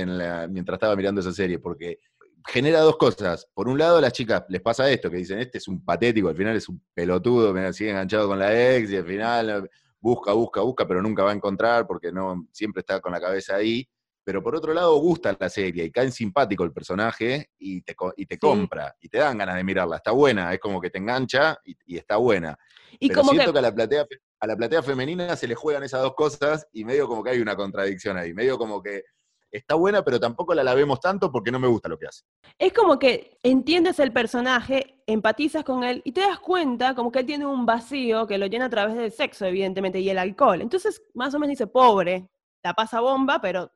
mientras 0.49 0.77
estaba 0.77 0.95
mirando 0.95 1.21
esa 1.21 1.31
serie, 1.31 1.59
porque 1.59 1.99
genera 2.47 2.79
dos 2.79 2.97
cosas. 2.97 3.47
Por 3.53 3.67
un 3.67 3.77
lado, 3.77 3.99
a 3.99 4.01
las 4.01 4.13
chicas 4.13 4.45
les 4.49 4.61
pasa 4.61 4.89
esto, 4.89 5.11
que 5.11 5.17
dicen, 5.17 5.37
este 5.37 5.59
es 5.59 5.67
un 5.67 5.85
patético, 5.85 6.29
al 6.29 6.35
final 6.35 6.55
es 6.55 6.67
un 6.69 6.81
pelotudo, 6.91 7.53
me 7.53 7.71
sigue 7.71 7.91
enganchado 7.91 8.27
con 8.29 8.39
la 8.39 8.77
ex 8.77 8.89
y 8.89 8.97
al 8.97 9.05
final 9.05 9.69
busca, 9.99 10.33
busca, 10.33 10.61
busca, 10.61 10.87
pero 10.87 11.03
nunca 11.03 11.21
va 11.23 11.29
a 11.29 11.35
encontrar 11.35 11.85
porque 11.85 12.11
no 12.11 12.47
siempre 12.51 12.79
está 12.79 12.99
con 12.99 13.11
la 13.11 13.21
cabeza 13.21 13.57
ahí 13.57 13.87
pero 14.23 14.43
por 14.43 14.55
otro 14.55 14.73
lado 14.73 14.95
gusta 14.97 15.35
la 15.39 15.49
serie 15.49 15.85
y 15.85 15.91
cae 15.91 16.11
simpático 16.11 16.63
el 16.63 16.71
personaje 16.71 17.49
y 17.57 17.81
te, 17.81 17.95
y 18.15 18.25
te 18.25 18.37
compra 18.37 18.95
y 18.99 19.09
te 19.09 19.17
dan 19.17 19.37
ganas 19.37 19.55
de 19.55 19.63
mirarla. 19.63 19.97
Está 19.97 20.11
buena, 20.11 20.53
es 20.53 20.59
como 20.59 20.79
que 20.79 20.89
te 20.89 20.99
engancha 20.99 21.59
y, 21.63 21.97
está 21.97 22.17
buena. 22.17 22.57
Y 22.99 23.07
pero 23.07 23.21
como 23.21 23.31
siento 23.31 23.53
que... 23.53 23.59
a, 23.59 23.61
la 23.61 23.73
platea, 23.73 24.05
a 24.39 24.47
la 24.47 24.55
platea 24.55 24.83
femenina 24.83 25.35
se 25.35 25.47
le 25.47 25.55
juegan 25.55 25.83
esas 25.83 26.01
dos 26.01 26.13
cosas 26.15 26.67
y 26.71 26.85
medio 26.85 27.07
como 27.07 27.23
que 27.23 27.31
hay 27.31 27.41
una 27.41 27.55
contradicción 27.55 28.17
ahí, 28.17 28.33
medio 28.33 28.57
como 28.57 28.81
que 28.81 29.03
está 29.51 29.75
buena, 29.75 30.03
pero 30.03 30.19
tampoco 30.19 30.53
la 30.53 30.63
lavemos 30.63 30.99
tanto 30.99 31.31
porque 31.31 31.51
no 31.51 31.59
me 31.59 31.67
gusta 31.67 31.89
lo 31.89 31.97
que 31.97 32.07
hace. 32.07 32.23
Es 32.57 32.71
como 32.73 32.97
que 32.97 33.37
entiendes 33.43 33.99
el 33.99 34.13
personaje, 34.13 35.03
empatizas 35.05 35.63
con 35.63 35.83
él 35.83 36.01
y 36.05 36.11
te 36.13 36.21
das 36.21 36.39
cuenta 36.39 36.95
como 36.95 37.11
que 37.11 37.19
él 37.19 37.25
tiene 37.25 37.45
un 37.45 37.65
vacío 37.65 38.27
que 38.27 38.37
lo 38.37 38.45
llena 38.45 38.65
a 38.65 38.69
través 38.69 38.95
del 38.95 39.11
sexo, 39.11 39.45
evidentemente, 39.45 39.99
y 39.99 40.09
el 40.09 40.17
alcohol. 40.17 40.61
Entonces, 40.61 41.01
más 41.13 41.33
o 41.33 41.39
menos 41.39 41.51
dice, 41.51 41.67
pobre, 41.67 42.29
la 42.63 42.73
pasa 42.73 43.01
bomba, 43.01 43.41
pero 43.41 43.71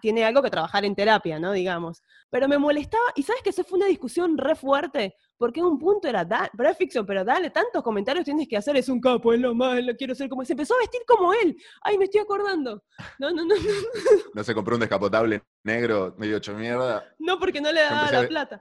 tiene 0.00 0.24
algo 0.24 0.42
que 0.42 0.50
trabajar 0.50 0.84
en 0.84 0.94
terapia, 0.94 1.38
¿no? 1.38 1.52
Digamos. 1.52 2.02
Pero 2.30 2.48
me 2.48 2.58
molestaba, 2.58 3.04
y 3.14 3.22
sabes 3.22 3.42
que 3.42 3.50
eso 3.50 3.64
fue 3.64 3.78
una 3.78 3.86
discusión 3.86 4.36
re 4.36 4.54
fuerte, 4.54 5.14
porque 5.36 5.62
un 5.62 5.78
punto 5.78 6.08
era, 6.08 6.24
da, 6.24 6.50
pero 6.56 6.70
es 6.70 6.76
ficción, 6.76 7.04
pero 7.04 7.24
dale, 7.24 7.50
tantos 7.50 7.82
comentarios 7.82 8.24
tienes 8.24 8.48
que 8.48 8.56
hacer, 8.56 8.76
es 8.76 8.88
un 8.88 9.00
capo, 9.00 9.32
es 9.32 9.40
lo 9.40 9.54
más, 9.54 9.82
lo 9.84 9.94
quiero 9.96 10.14
ser 10.14 10.28
como 10.28 10.42
él. 10.42 10.46
Se 10.46 10.54
empezó 10.54 10.74
a 10.74 10.78
vestir 10.78 11.02
como 11.06 11.32
él. 11.32 11.56
Ay, 11.82 11.98
me 11.98 12.04
estoy 12.04 12.20
acordando. 12.20 12.82
No, 13.18 13.30
no, 13.30 13.44
no. 13.44 13.54
No, 13.54 13.54
No 14.34 14.44
se 14.44 14.54
compró 14.54 14.76
un 14.76 14.80
descapotable 14.80 15.42
negro 15.64 16.14
medio 16.18 16.36
hecho 16.38 16.54
mierda. 16.54 17.04
no 17.18 17.38
porque 17.38 17.60
no 17.60 17.72
le 17.72 17.80
daba 17.82 18.06
a 18.06 18.12
la 18.12 18.28
plata. 18.28 18.60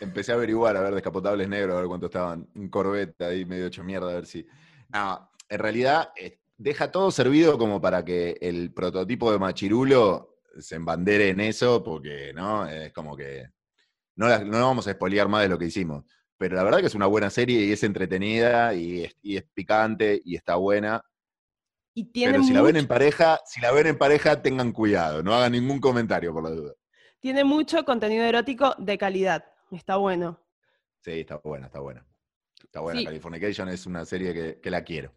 Empecé 0.00 0.32
a 0.32 0.34
averiguar, 0.34 0.76
a 0.76 0.82
ver 0.82 0.94
descapotables 0.94 1.48
negros, 1.48 1.76
a 1.76 1.80
ver 1.80 1.88
cuánto 1.88 2.06
estaban. 2.06 2.48
Un 2.54 2.68
Corvette 2.68 3.22
ahí 3.22 3.44
medio 3.44 3.66
hecho 3.66 3.82
mierda, 3.82 4.10
a 4.10 4.14
ver 4.14 4.26
si. 4.26 4.46
No, 4.92 5.30
en 5.48 5.58
realidad 5.58 6.10
eh, 6.16 6.40
deja 6.56 6.90
todo 6.90 7.10
servido 7.10 7.58
como 7.58 7.80
para 7.80 8.04
que 8.04 8.36
el 8.40 8.72
prototipo 8.72 9.32
de 9.32 9.38
Machirulo 9.38 10.31
se 10.58 10.76
embandere 10.76 11.30
en 11.30 11.40
eso, 11.40 11.82
porque 11.82 12.32
no, 12.34 12.66
es 12.68 12.92
como 12.92 13.16
que. 13.16 13.46
No, 14.16 14.28
la- 14.28 14.44
no 14.44 14.66
vamos 14.66 14.86
a 14.86 14.90
espolear 14.92 15.28
más 15.28 15.42
de 15.42 15.48
lo 15.48 15.58
que 15.58 15.66
hicimos. 15.66 16.04
Pero 16.36 16.56
la 16.56 16.64
verdad 16.64 16.80
que 16.80 16.86
es 16.86 16.94
una 16.94 17.06
buena 17.06 17.30
serie 17.30 17.60
y 17.64 17.72
es 17.72 17.82
entretenida 17.84 18.74
y 18.74 19.04
es, 19.04 19.16
y 19.22 19.36
es 19.36 19.44
picante 19.54 20.20
y 20.24 20.34
está 20.36 20.56
buena. 20.56 21.02
Y 21.94 22.06
tiene, 22.06 22.32
Pero 22.32 22.44
si 22.44 22.52
la 22.52 22.62
ven 22.62 22.76
en 22.76 22.86
pareja, 22.88 23.38
si 23.46 23.60
la 23.60 23.70
ven 23.70 23.86
en 23.86 23.98
pareja, 23.98 24.40
tengan 24.42 24.72
cuidado, 24.72 25.22
no 25.22 25.34
hagan 25.34 25.52
ningún 25.52 25.78
comentario 25.80 26.32
por 26.32 26.42
la 26.44 26.50
duda. 26.50 26.72
tiene 27.20 27.44
mucho 27.44 27.84
contenido 27.84 28.24
erótico 28.24 28.74
de 28.78 28.98
calidad. 28.98 29.44
Está 29.70 29.96
bueno. 29.96 30.40
Sí, 31.00 31.20
está 31.20 31.36
buena, 31.36 31.66
está 31.66 31.80
buena. 31.80 32.04
Está 32.64 32.80
buena. 32.80 33.00
Sí. 33.00 33.04
Californication 33.06 33.68
es 33.68 33.86
una 33.86 34.04
serie 34.04 34.32
que, 34.34 34.60
que 34.60 34.70
la 34.70 34.82
quiero. 34.84 35.12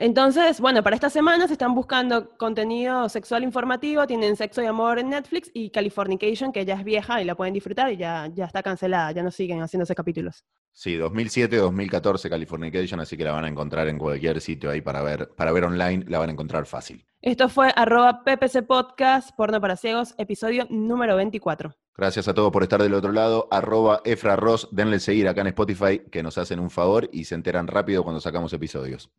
Entonces, 0.00 0.60
bueno, 0.60 0.84
para 0.84 0.94
esta 0.94 1.10
semana 1.10 1.48
se 1.48 1.54
están 1.54 1.74
buscando 1.74 2.30
contenido 2.36 3.08
sexual 3.08 3.42
informativo, 3.42 4.06
tienen 4.06 4.36
Sexo 4.36 4.62
y 4.62 4.66
Amor 4.66 5.00
en 5.00 5.10
Netflix 5.10 5.50
y 5.52 5.70
Californication, 5.70 6.52
que 6.52 6.64
ya 6.64 6.74
es 6.74 6.84
vieja 6.84 7.20
y 7.20 7.24
la 7.24 7.34
pueden 7.34 7.52
disfrutar 7.52 7.92
y 7.92 7.96
ya, 7.96 8.28
ya 8.32 8.44
está 8.44 8.62
cancelada, 8.62 9.10
ya 9.10 9.24
no 9.24 9.32
siguen 9.32 9.60
haciéndose 9.60 9.96
capítulos. 9.96 10.44
Sí, 10.70 10.96
2007-2014 10.96 12.30
Californication, 12.30 13.00
así 13.00 13.16
que 13.16 13.24
la 13.24 13.32
van 13.32 13.46
a 13.46 13.48
encontrar 13.48 13.88
en 13.88 13.98
cualquier 13.98 14.40
sitio 14.40 14.70
ahí 14.70 14.80
para 14.80 15.02
ver, 15.02 15.30
para 15.36 15.50
ver 15.50 15.64
online, 15.64 16.04
la 16.06 16.20
van 16.20 16.28
a 16.28 16.32
encontrar 16.32 16.66
fácil. 16.66 17.04
Esto 17.20 17.48
fue 17.48 17.72
arroba 17.74 18.22
PPC 18.22 18.64
Podcast, 18.64 19.34
Porno 19.36 19.60
para 19.60 19.74
Ciegos, 19.74 20.14
episodio 20.16 20.68
número 20.70 21.16
24. 21.16 21.74
Gracias 21.96 22.28
a 22.28 22.34
todos 22.34 22.52
por 22.52 22.62
estar 22.62 22.80
del 22.80 22.94
otro 22.94 23.10
lado. 23.10 23.48
Arroba 23.50 24.00
Efra 24.04 24.36
Ross, 24.36 24.68
denle 24.70 25.00
seguir 25.00 25.26
acá 25.26 25.40
en 25.40 25.48
Spotify, 25.48 26.02
que 26.12 26.22
nos 26.22 26.38
hacen 26.38 26.60
un 26.60 26.70
favor 26.70 27.10
y 27.12 27.24
se 27.24 27.34
enteran 27.34 27.66
rápido 27.66 28.04
cuando 28.04 28.20
sacamos 28.20 28.52
episodios. 28.52 29.10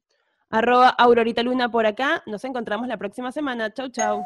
Arroba 0.51 0.89
Aurorita 0.89 1.43
Luna 1.43 1.69
por 1.69 1.85
acá. 1.85 2.23
Nos 2.25 2.43
encontramos 2.43 2.87
la 2.87 2.97
próxima 2.97 3.31
semana. 3.31 3.71
Chau, 3.71 3.89
chau. 3.89 4.25